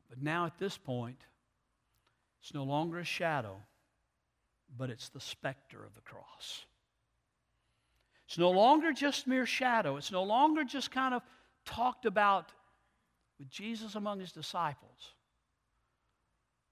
But 0.09 0.21
now 0.21 0.45
at 0.45 0.57
this 0.57 0.77
point, 0.77 1.19
it's 2.41 2.53
no 2.53 2.63
longer 2.63 2.99
a 2.99 3.05
shadow, 3.05 3.57
but 4.75 4.89
it's 4.89 5.09
the 5.09 5.19
specter 5.19 5.83
of 5.83 5.93
the 5.93 6.01
cross. 6.01 6.65
It's 8.25 8.38
no 8.38 8.51
longer 8.51 8.91
just 8.91 9.27
mere 9.27 9.45
shadow. 9.45 9.97
It's 9.97 10.12
no 10.12 10.23
longer 10.23 10.63
just 10.63 10.91
kind 10.91 11.13
of 11.13 11.21
talked 11.65 12.05
about 12.05 12.51
with 13.38 13.49
Jesus 13.49 13.95
among 13.95 14.19
his 14.19 14.31
disciples. 14.31 15.13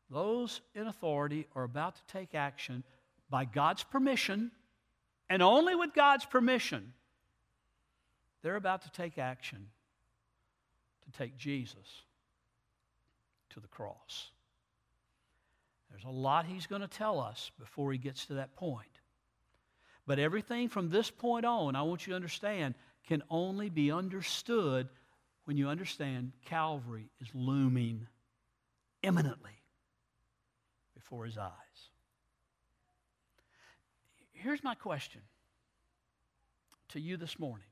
Those 0.09 0.61
in 0.73 0.87
authority 0.87 1.47
are 1.55 1.63
about 1.63 1.95
to 1.95 2.01
take 2.07 2.33
action 2.33 2.83
by 3.29 3.45
God's 3.45 3.83
permission, 3.83 4.51
and 5.29 5.41
only 5.41 5.75
with 5.75 5.93
God's 5.93 6.25
permission 6.25 6.93
they're 8.41 8.55
about 8.55 8.83
to 8.83 8.91
take 8.91 9.17
action 9.17 9.67
to 11.05 11.17
take 11.17 11.37
Jesus 11.37 12.03
to 13.51 13.59
the 13.59 13.67
cross. 13.67 14.29
There's 15.89 16.03
a 16.03 16.09
lot 16.09 16.45
he's 16.45 16.67
going 16.67 16.81
to 16.81 16.87
tell 16.87 17.19
us 17.19 17.51
before 17.59 17.91
he 17.91 17.97
gets 17.97 18.25
to 18.27 18.35
that 18.35 18.55
point. 18.55 18.87
But 20.05 20.19
everything 20.19 20.69
from 20.69 20.89
this 20.89 21.09
point 21.09 21.45
on, 21.45 21.75
I 21.75 21.81
want 21.81 22.05
you 22.05 22.11
to 22.11 22.15
understand, 22.15 22.75
can 23.07 23.23
only 23.29 23.69
be 23.69 23.91
understood 23.91 24.89
when 25.45 25.57
you 25.57 25.69
understand 25.69 26.33
Calvary 26.45 27.09
is 27.21 27.27
looming 27.33 28.07
imminently 29.01 29.63
before 30.93 31.25
his 31.25 31.37
eyes. 31.37 31.51
Here's 34.33 34.63
my 34.63 34.75
question 34.75 35.21
to 36.89 36.99
you 36.99 37.17
this 37.17 37.39
morning 37.39 37.67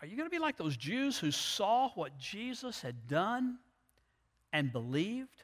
Are 0.00 0.06
you 0.06 0.16
going 0.16 0.28
to 0.28 0.34
be 0.34 0.38
like 0.38 0.56
those 0.56 0.76
Jews 0.76 1.18
who 1.18 1.30
saw 1.30 1.90
what 1.90 2.16
Jesus 2.18 2.80
had 2.80 3.08
done 3.08 3.58
and 4.52 4.72
believed? 4.72 5.42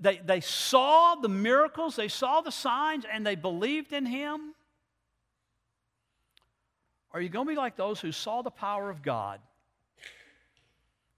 They, 0.00 0.20
they 0.24 0.40
saw 0.40 1.14
the 1.14 1.28
miracles, 1.28 1.96
they 1.96 2.08
saw 2.08 2.40
the 2.40 2.50
signs, 2.50 3.04
and 3.10 3.26
they 3.26 3.36
believed 3.36 3.92
in 3.92 4.06
him? 4.06 4.54
Are 7.12 7.20
you 7.20 7.28
going 7.28 7.46
to 7.46 7.50
be 7.50 7.56
like 7.56 7.76
those 7.76 8.00
who 8.00 8.10
saw 8.10 8.42
the 8.42 8.50
power 8.50 8.90
of 8.90 9.02
God? 9.02 9.40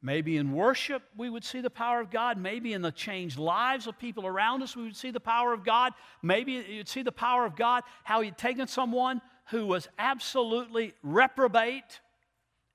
Maybe 0.02 0.38
in 0.38 0.52
worship 0.52 1.02
we 1.16 1.28
would 1.28 1.44
see 1.44 1.60
the 1.60 1.70
power 1.70 2.00
of 2.00 2.10
God. 2.10 2.38
Maybe 2.38 2.72
in 2.72 2.80
the 2.80 2.92
changed 2.92 3.38
lives 3.38 3.86
of 3.86 3.98
people 3.98 4.26
around 4.26 4.62
us 4.62 4.74
we 4.74 4.84
would 4.84 4.96
see 4.96 5.10
the 5.10 5.20
power 5.20 5.52
of 5.52 5.64
God. 5.64 5.92
Maybe 6.22 6.52
you'd 6.52 6.88
see 6.88 7.02
the 7.02 7.12
power 7.12 7.44
of 7.44 7.54
God, 7.54 7.82
how 8.02 8.22
He'd 8.22 8.38
taken 8.38 8.66
someone 8.66 9.20
who 9.50 9.66
was 9.66 9.88
absolutely 9.98 10.94
reprobate 11.02 12.00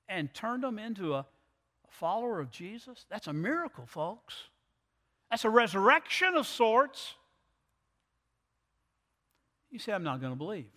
and 0.08 0.32
turned 0.32 0.62
him 0.62 0.78
into 0.78 1.14
a 1.14 1.26
follower 1.88 2.40
of 2.40 2.50
Jesus? 2.50 3.06
That's 3.10 3.26
a 3.26 3.32
miracle, 3.32 3.86
folks. 3.86 4.34
That's 5.30 5.44
a 5.44 5.50
resurrection 5.50 6.34
of 6.34 6.46
sorts. 6.46 7.14
You 9.70 9.78
say, 9.78 9.92
I'm 9.92 10.04
not 10.04 10.20
going 10.20 10.32
to 10.32 10.38
believe. 10.38 10.70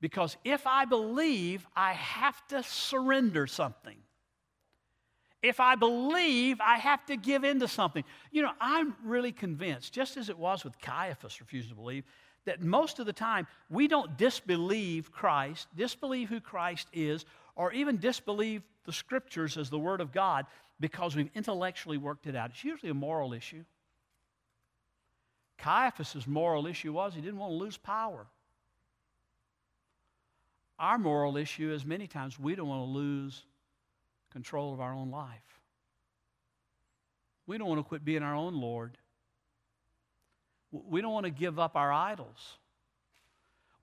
Because 0.00 0.36
if 0.44 0.66
I 0.66 0.84
believe, 0.84 1.66
I 1.74 1.92
have 1.92 2.46
to 2.48 2.62
surrender 2.62 3.46
something. 3.46 3.96
If 5.42 5.60
I 5.60 5.74
believe, 5.74 6.60
I 6.60 6.78
have 6.78 7.04
to 7.06 7.16
give 7.16 7.44
in 7.44 7.60
to 7.60 7.68
something. 7.68 8.04
You 8.32 8.42
know, 8.42 8.52
I'm 8.60 8.96
really 9.04 9.32
convinced, 9.32 9.92
just 9.92 10.16
as 10.16 10.28
it 10.28 10.38
was 10.38 10.64
with 10.64 10.78
Caiaphas 10.80 11.40
refusing 11.40 11.70
to 11.70 11.76
believe, 11.76 12.04
that 12.46 12.62
most 12.62 12.98
of 12.98 13.06
the 13.06 13.12
time 13.12 13.46
we 13.68 13.86
don't 13.86 14.16
disbelieve 14.16 15.12
Christ, 15.12 15.68
disbelieve 15.76 16.28
who 16.28 16.40
Christ 16.40 16.88
is, 16.92 17.24
or 17.54 17.72
even 17.72 17.98
disbelieve 17.98 18.62
the 18.84 18.92
scriptures 18.92 19.56
as 19.56 19.68
the 19.68 19.78
Word 19.78 20.00
of 20.00 20.12
God 20.12 20.46
because 20.80 21.14
we've 21.14 21.30
intellectually 21.34 21.98
worked 21.98 22.26
it 22.26 22.36
out. 22.36 22.50
It's 22.50 22.64
usually 22.64 22.90
a 22.90 22.94
moral 22.94 23.32
issue. 23.32 23.64
Caiaphas' 25.58 26.26
moral 26.26 26.66
issue 26.66 26.92
was 26.92 27.14
he 27.14 27.20
didn't 27.20 27.38
want 27.38 27.52
to 27.52 27.56
lose 27.56 27.76
power. 27.76 28.26
Our 30.78 30.98
moral 30.98 31.36
issue 31.36 31.72
is 31.72 31.84
many 31.84 32.06
times 32.06 32.38
we 32.38 32.54
don't 32.54 32.68
want 32.68 32.82
to 32.82 32.90
lose 32.90 33.44
control 34.30 34.74
of 34.74 34.80
our 34.80 34.92
own 34.92 35.10
life. 35.10 35.60
We 37.46 37.56
don't 37.56 37.68
want 37.68 37.78
to 37.78 37.84
quit 37.84 38.04
being 38.04 38.22
our 38.22 38.34
own 38.34 38.54
Lord. 38.60 38.98
We 40.88 41.00
don't 41.00 41.12
want 41.12 41.24
to 41.24 41.30
give 41.30 41.58
up 41.58 41.76
our 41.76 41.92
idols. 41.92 42.58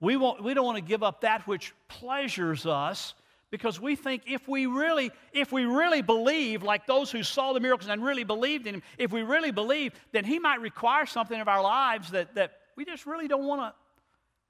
We, 0.00 0.16
won't, 0.16 0.42
we 0.42 0.54
don't 0.54 0.66
want 0.66 0.78
to 0.78 0.84
give 0.84 1.02
up 1.02 1.22
that 1.22 1.46
which 1.46 1.72
pleasures 1.88 2.66
us 2.66 3.14
because 3.50 3.80
we 3.80 3.94
think 3.94 4.24
if 4.26 4.48
we 4.48 4.66
really 4.66 5.12
if 5.32 5.52
we 5.52 5.64
really 5.64 6.02
believe 6.02 6.64
like 6.64 6.86
those 6.86 7.12
who 7.12 7.22
saw 7.22 7.52
the 7.52 7.60
miracles 7.60 7.88
and 7.88 8.02
really 8.02 8.24
believed 8.24 8.66
in 8.66 8.74
him 8.74 8.82
if 8.98 9.12
we 9.12 9.22
really 9.22 9.52
believe 9.52 9.92
then 10.10 10.24
he 10.24 10.40
might 10.40 10.60
require 10.60 11.06
something 11.06 11.40
of 11.40 11.46
our 11.46 11.62
lives 11.62 12.10
that, 12.10 12.34
that 12.34 12.58
we 12.76 12.84
just 12.84 13.06
really 13.06 13.28
don't 13.28 13.46
want 13.46 13.60
to 13.60 13.72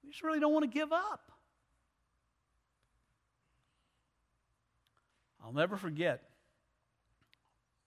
we 0.03 0.09
just 0.09 0.23
really 0.23 0.39
don't 0.39 0.53
want 0.53 0.63
to 0.63 0.79
give 0.79 0.91
up. 0.91 1.31
I'll 5.43 5.53
never 5.53 5.77
forget 5.77 6.23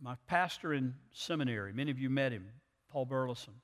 my 0.00 0.14
pastor 0.28 0.72
in 0.72 0.94
seminary. 1.12 1.72
Many 1.72 1.90
of 1.90 1.98
you 1.98 2.10
met 2.10 2.30
him 2.30 2.46
paul 2.92 3.06
burleson 3.06 3.54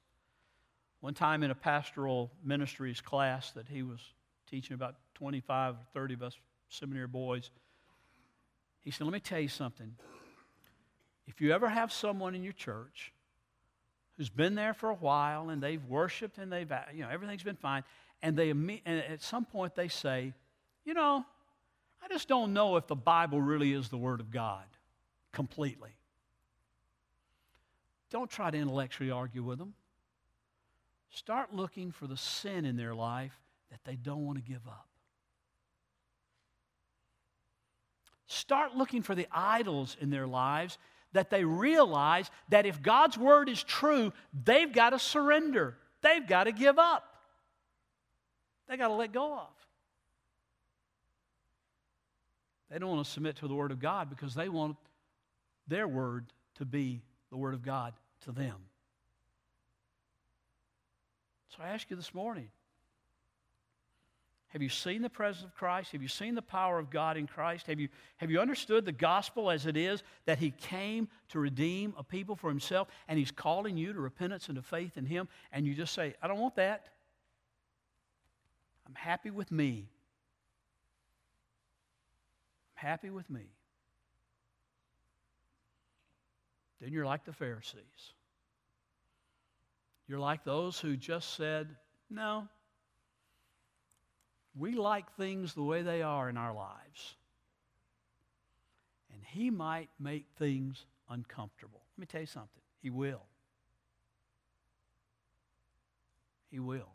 one 1.04 1.12
time 1.12 1.42
in 1.42 1.50
a 1.50 1.54
pastoral 1.54 2.30
ministries 2.42 3.02
class 3.02 3.50
that 3.50 3.68
he 3.68 3.82
was 3.82 4.00
teaching 4.50 4.72
about 4.72 4.94
25 5.16 5.74
or 5.74 5.78
30 5.92 6.14
of 6.14 6.22
us 6.22 6.38
seminary 6.70 7.06
boys. 7.06 7.50
He 8.80 8.90
said, 8.90 9.04
Let 9.04 9.12
me 9.12 9.20
tell 9.20 9.38
you 9.38 9.48
something. 9.48 9.96
If 11.26 11.42
you 11.42 11.52
ever 11.52 11.68
have 11.68 11.92
someone 11.92 12.34
in 12.34 12.42
your 12.42 12.54
church 12.54 13.12
who's 14.16 14.30
been 14.30 14.54
there 14.54 14.72
for 14.72 14.88
a 14.88 14.94
while 14.94 15.50
and 15.50 15.62
they've 15.62 15.84
worshiped 15.84 16.38
and 16.38 16.50
they've, 16.50 16.72
you 16.94 17.02
know, 17.02 17.10
everything's 17.10 17.42
been 17.42 17.56
fine, 17.56 17.84
and, 18.22 18.34
they, 18.34 18.48
and 18.48 18.80
at 18.86 19.20
some 19.20 19.44
point 19.44 19.74
they 19.74 19.88
say, 19.88 20.32
You 20.86 20.94
know, 20.94 21.22
I 22.02 22.08
just 22.08 22.28
don't 22.28 22.54
know 22.54 22.76
if 22.76 22.86
the 22.86 22.96
Bible 22.96 23.42
really 23.42 23.74
is 23.74 23.90
the 23.90 23.98
Word 23.98 24.20
of 24.20 24.30
God 24.30 24.64
completely. 25.32 25.90
Don't 28.08 28.30
try 28.30 28.50
to 28.50 28.56
intellectually 28.56 29.10
argue 29.10 29.42
with 29.42 29.58
them. 29.58 29.74
Start 31.14 31.54
looking 31.54 31.92
for 31.92 32.08
the 32.08 32.16
sin 32.16 32.64
in 32.64 32.76
their 32.76 32.92
life 32.92 33.38
that 33.70 33.78
they 33.84 33.94
don't 33.94 34.26
want 34.26 34.36
to 34.36 34.42
give 34.42 34.66
up. 34.66 34.88
Start 38.26 38.76
looking 38.76 39.02
for 39.02 39.14
the 39.14 39.28
idols 39.30 39.96
in 40.00 40.10
their 40.10 40.26
lives 40.26 40.76
that 41.12 41.30
they 41.30 41.44
realize 41.44 42.28
that 42.48 42.66
if 42.66 42.82
God's 42.82 43.16
word 43.16 43.48
is 43.48 43.62
true, 43.62 44.12
they've 44.44 44.72
got 44.72 44.90
to 44.90 44.98
surrender. 44.98 45.76
They've 46.02 46.26
got 46.26 46.44
to 46.44 46.52
give 46.52 46.80
up. 46.80 47.04
they've 48.68 48.78
got 48.78 48.88
to 48.88 48.94
let 48.94 49.12
go 49.12 49.34
of. 49.34 49.54
They 52.70 52.80
don't 52.80 52.90
want 52.90 53.06
to 53.06 53.10
submit 53.12 53.36
to 53.36 53.46
the 53.46 53.54
word 53.54 53.70
of 53.70 53.78
God 53.78 54.10
because 54.10 54.34
they 54.34 54.48
want 54.48 54.76
their 55.68 55.86
word 55.86 56.26
to 56.56 56.64
be 56.64 57.02
the 57.30 57.36
word 57.36 57.54
of 57.54 57.62
God 57.62 57.94
to 58.22 58.32
them. 58.32 58.56
So 61.56 61.62
I 61.62 61.68
ask 61.68 61.88
you 61.90 61.96
this 61.96 62.14
morning 62.14 62.48
have 64.48 64.62
you 64.62 64.68
seen 64.68 65.02
the 65.02 65.10
presence 65.10 65.44
of 65.44 65.52
Christ? 65.56 65.90
Have 65.90 66.02
you 66.02 66.06
seen 66.06 66.36
the 66.36 66.42
power 66.42 66.78
of 66.78 66.88
God 66.88 67.16
in 67.16 67.26
Christ? 67.26 67.66
Have 67.66 67.80
you, 67.80 67.88
have 68.18 68.30
you 68.30 68.40
understood 68.40 68.84
the 68.84 68.92
gospel 68.92 69.50
as 69.50 69.66
it 69.66 69.76
is 69.76 70.04
that 70.26 70.38
He 70.38 70.52
came 70.52 71.08
to 71.30 71.40
redeem 71.40 71.92
a 71.98 72.04
people 72.04 72.36
for 72.36 72.50
Himself 72.50 72.86
and 73.08 73.18
He's 73.18 73.32
calling 73.32 73.76
you 73.76 73.92
to 73.92 73.98
repentance 73.98 74.46
and 74.46 74.54
to 74.54 74.62
faith 74.62 74.96
in 74.96 75.06
Him? 75.06 75.26
And 75.50 75.66
you 75.66 75.74
just 75.74 75.92
say, 75.92 76.14
I 76.22 76.28
don't 76.28 76.38
want 76.38 76.54
that. 76.54 76.86
I'm 78.86 78.94
happy 78.94 79.32
with 79.32 79.50
me. 79.50 79.88
I'm 82.76 82.86
happy 82.86 83.10
with 83.10 83.28
me. 83.28 83.46
Then 86.80 86.92
you're 86.92 87.06
like 87.06 87.24
the 87.24 87.32
Pharisees. 87.32 88.12
You're 90.06 90.18
like 90.18 90.44
those 90.44 90.78
who 90.78 90.96
just 90.96 91.34
said, 91.34 91.68
No, 92.10 92.46
we 94.56 94.72
like 94.72 95.10
things 95.16 95.54
the 95.54 95.62
way 95.62 95.82
they 95.82 96.02
are 96.02 96.28
in 96.28 96.36
our 96.36 96.54
lives. 96.54 97.16
And 99.12 99.22
He 99.24 99.50
might 99.50 99.88
make 99.98 100.26
things 100.38 100.84
uncomfortable. 101.08 101.82
Let 101.96 102.00
me 102.00 102.06
tell 102.06 102.20
you 102.20 102.26
something 102.26 102.62
He 102.82 102.90
will. 102.90 103.22
He 106.50 106.60
will. 106.60 106.92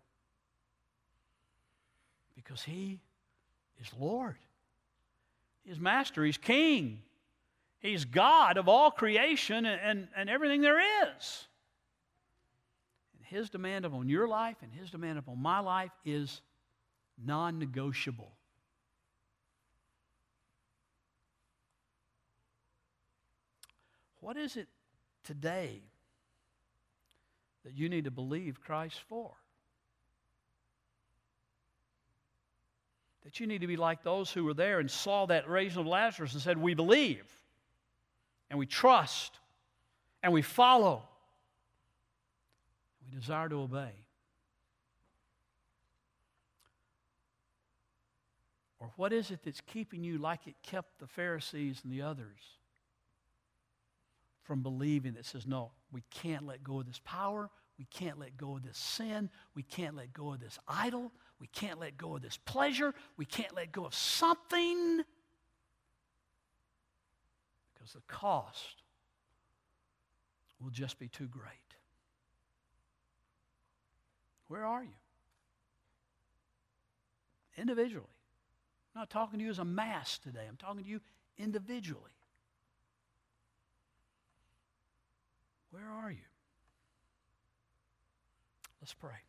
Because 2.35 2.63
He 2.63 2.99
is 3.81 3.89
Lord, 3.99 4.37
He's 5.65 5.79
Master, 5.79 6.23
He's 6.23 6.37
King, 6.37 7.01
He's 7.79 8.05
God 8.05 8.57
of 8.57 8.69
all 8.69 8.91
creation 8.91 9.65
and, 9.65 9.81
and, 9.81 10.07
and 10.15 10.29
everything 10.29 10.61
there 10.61 10.79
is. 10.79 11.47
His 13.29 13.51
demand 13.51 13.85
upon 13.85 14.09
your 14.09 14.27
life 14.27 14.57
and 14.63 14.73
His 14.73 14.89
demand 14.89 15.19
upon 15.19 15.39
my 15.39 15.59
life 15.59 15.91
is 16.03 16.41
non 17.23 17.59
negotiable. 17.59 18.31
What 24.19 24.35
is 24.35 24.57
it 24.57 24.67
today 25.23 25.81
that 27.63 27.73
you 27.73 27.87
need 27.87 28.05
to 28.05 28.11
believe 28.11 28.59
Christ 28.59 28.99
for? 29.07 29.31
That 33.25 33.39
you 33.39 33.45
need 33.45 33.61
to 33.61 33.67
be 33.67 33.77
like 33.77 34.01
those 34.01 34.31
who 34.31 34.43
were 34.43 34.55
there 34.55 34.79
and 34.79 34.89
saw 34.89 35.27
that 35.27 35.47
raising 35.47 35.81
of 35.81 35.85
Lazarus 35.85 36.33
and 36.33 36.41
said, 36.41 36.57
We 36.57 36.73
believe, 36.73 37.25
and 38.49 38.57
we 38.57 38.65
trust, 38.65 39.37
and 40.23 40.33
we 40.33 40.41
follow. 40.41 41.08
We 43.09 43.19
desire 43.19 43.49
to 43.49 43.61
obey. 43.61 43.91
Or 48.79 48.91
what 48.95 49.11
is 49.11 49.31
it 49.31 49.41
that's 49.43 49.61
keeping 49.61 50.03
you 50.03 50.17
like 50.17 50.47
it 50.47 50.55
kept 50.63 50.99
the 50.99 51.07
Pharisees 51.07 51.81
and 51.83 51.91
the 51.91 52.01
others 52.01 52.39
from 54.43 54.61
believing 54.63 55.13
that 55.13 55.25
says, 55.25 55.45
no, 55.45 55.71
we 55.91 56.01
can't 56.09 56.45
let 56.45 56.63
go 56.63 56.79
of 56.79 56.87
this 56.87 57.01
power. 57.03 57.49
We 57.77 57.85
can't 57.85 58.19
let 58.19 58.37
go 58.37 58.55
of 58.55 58.63
this 58.63 58.77
sin. 58.77 59.29
We 59.53 59.63
can't 59.63 59.95
let 59.95 60.13
go 60.13 60.33
of 60.33 60.39
this 60.39 60.57
idol. 60.67 61.11
We 61.39 61.47
can't 61.47 61.79
let 61.79 61.97
go 61.97 62.15
of 62.15 62.21
this 62.21 62.37
pleasure. 62.37 62.93
We 63.17 63.25
can't 63.25 63.55
let 63.55 63.71
go 63.71 63.85
of 63.85 63.93
something 63.93 65.03
because 67.73 67.93
the 67.93 68.01
cost 68.07 68.83
will 70.61 70.71
just 70.71 70.99
be 70.99 71.07
too 71.07 71.27
great. 71.27 71.68
Where 74.49 74.65
are 74.65 74.83
you? 74.83 74.89
Individually. 77.57 78.05
I'm 78.93 79.01
not 79.01 79.09
talking 79.09 79.39
to 79.39 79.45
you 79.45 79.51
as 79.51 79.59
a 79.59 79.65
mass 79.65 80.17
today, 80.17 80.45
I'm 80.47 80.57
talking 80.57 80.83
to 80.83 80.89
you 80.89 80.99
individually. 81.37 82.01
Where 85.71 85.87
are 85.87 86.11
you? 86.11 86.17
Let's 88.81 88.93
pray. 88.93 89.28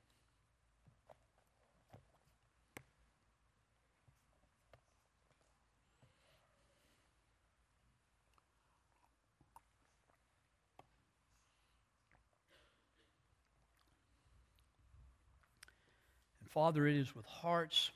Father, 16.50 16.86
it 16.86 16.96
is 16.96 17.14
with 17.14 17.26
hearts 17.26 17.90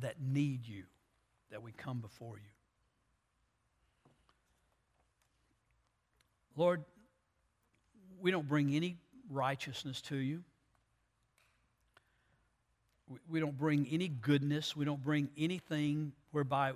that 0.00 0.20
need 0.20 0.66
you 0.66 0.84
that 1.50 1.62
we 1.62 1.72
come 1.72 2.00
before 2.00 2.36
you. 2.36 2.50
Lord, 6.56 6.84
we 8.20 8.30
don't 8.30 8.48
bring 8.48 8.74
any 8.74 8.96
righteousness 9.30 10.00
to 10.02 10.16
you. 10.16 10.42
We 13.28 13.40
don't 13.40 13.56
bring 13.56 13.88
any 13.90 14.08
goodness. 14.08 14.76
We 14.76 14.84
don't 14.84 15.02
bring 15.02 15.30
anything 15.36 16.12
whereby 16.30 16.72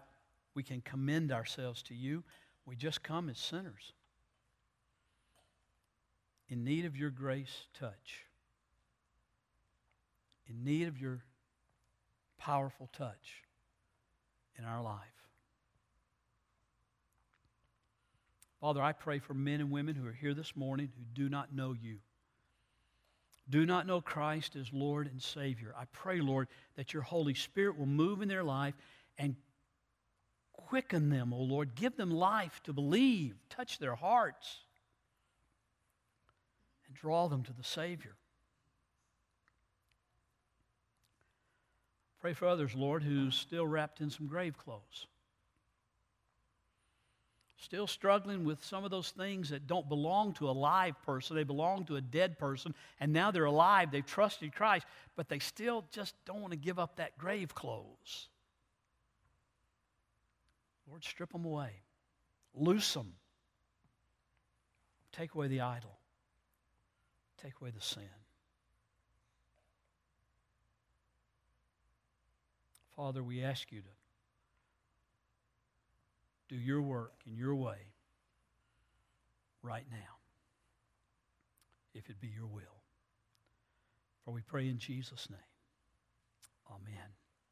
we 0.54 0.62
can 0.62 0.80
commend 0.80 1.32
ourselves 1.32 1.82
to 1.84 1.94
you. 1.94 2.24
We 2.66 2.76
just 2.76 3.02
come 3.02 3.28
as 3.28 3.38
sinners 3.38 3.92
in 6.48 6.64
need 6.64 6.84
of 6.84 6.96
your 6.96 7.10
grace 7.10 7.66
touch, 7.78 8.23
in 10.48 10.64
need 10.64 10.88
of 10.88 11.00
your 11.00 11.24
powerful 12.38 12.88
touch 12.96 13.42
in 14.58 14.64
our 14.64 14.82
life. 14.82 14.98
Father, 18.60 18.82
I 18.82 18.92
pray 18.92 19.18
for 19.18 19.34
men 19.34 19.60
and 19.60 19.70
women 19.70 19.94
who 19.94 20.06
are 20.06 20.12
here 20.12 20.34
this 20.34 20.56
morning 20.56 20.90
who 20.96 21.04
do 21.12 21.28
not 21.28 21.54
know 21.54 21.74
you, 21.74 21.98
do 23.48 23.66
not 23.66 23.86
know 23.86 24.00
Christ 24.00 24.56
as 24.56 24.72
Lord 24.72 25.06
and 25.06 25.22
Savior. 25.22 25.74
I 25.78 25.84
pray, 25.92 26.20
Lord, 26.20 26.48
that 26.76 26.94
your 26.94 27.02
Holy 27.02 27.34
Spirit 27.34 27.78
will 27.78 27.86
move 27.86 28.22
in 28.22 28.28
their 28.28 28.44
life 28.44 28.74
and 29.18 29.36
quicken 30.52 31.10
them, 31.10 31.34
O 31.34 31.36
oh 31.36 31.42
Lord. 31.42 31.74
Give 31.74 31.94
them 31.94 32.10
life 32.10 32.62
to 32.64 32.72
believe, 32.72 33.34
touch 33.50 33.78
their 33.78 33.94
hearts, 33.94 34.60
and 36.86 36.96
draw 36.96 37.28
them 37.28 37.42
to 37.42 37.52
the 37.52 37.64
Savior. 37.64 38.16
Pray 42.24 42.32
for 42.32 42.48
others, 42.48 42.74
Lord, 42.74 43.02
who's 43.02 43.34
still 43.34 43.66
wrapped 43.66 44.00
in 44.00 44.08
some 44.08 44.26
grave 44.26 44.56
clothes. 44.56 45.08
Still 47.58 47.86
struggling 47.86 48.46
with 48.46 48.64
some 48.64 48.82
of 48.82 48.90
those 48.90 49.10
things 49.10 49.50
that 49.50 49.66
don't 49.66 49.90
belong 49.90 50.32
to 50.36 50.48
a 50.48 50.50
live 50.50 50.94
person. 51.02 51.36
They 51.36 51.44
belong 51.44 51.84
to 51.84 51.96
a 51.96 52.00
dead 52.00 52.38
person, 52.38 52.74
and 52.98 53.12
now 53.12 53.30
they're 53.30 53.44
alive. 53.44 53.90
They've 53.90 54.06
trusted 54.06 54.54
Christ, 54.54 54.86
but 55.16 55.28
they 55.28 55.38
still 55.38 55.84
just 55.90 56.14
don't 56.24 56.40
want 56.40 56.52
to 56.52 56.58
give 56.58 56.78
up 56.78 56.96
that 56.96 57.18
grave 57.18 57.54
clothes. 57.54 58.28
Lord, 60.88 61.04
strip 61.04 61.30
them 61.30 61.44
away, 61.44 61.72
loose 62.54 62.94
them, 62.94 63.12
take 65.12 65.34
away 65.34 65.48
the 65.48 65.60
idol, 65.60 65.98
take 67.42 67.52
away 67.60 67.68
the 67.68 67.82
sin. 67.82 68.23
Father, 72.96 73.22
we 73.22 73.42
ask 73.42 73.72
you 73.72 73.80
to 73.80 73.88
do 76.54 76.56
your 76.56 76.80
work 76.80 77.14
in 77.26 77.36
your 77.36 77.54
way 77.54 77.78
right 79.62 79.84
now, 79.90 80.18
if 81.94 82.08
it 82.08 82.20
be 82.20 82.28
your 82.28 82.46
will. 82.46 82.62
For 84.24 84.32
we 84.32 84.42
pray 84.42 84.68
in 84.68 84.78
Jesus' 84.78 85.28
name. 85.28 85.40
Amen. 86.70 87.23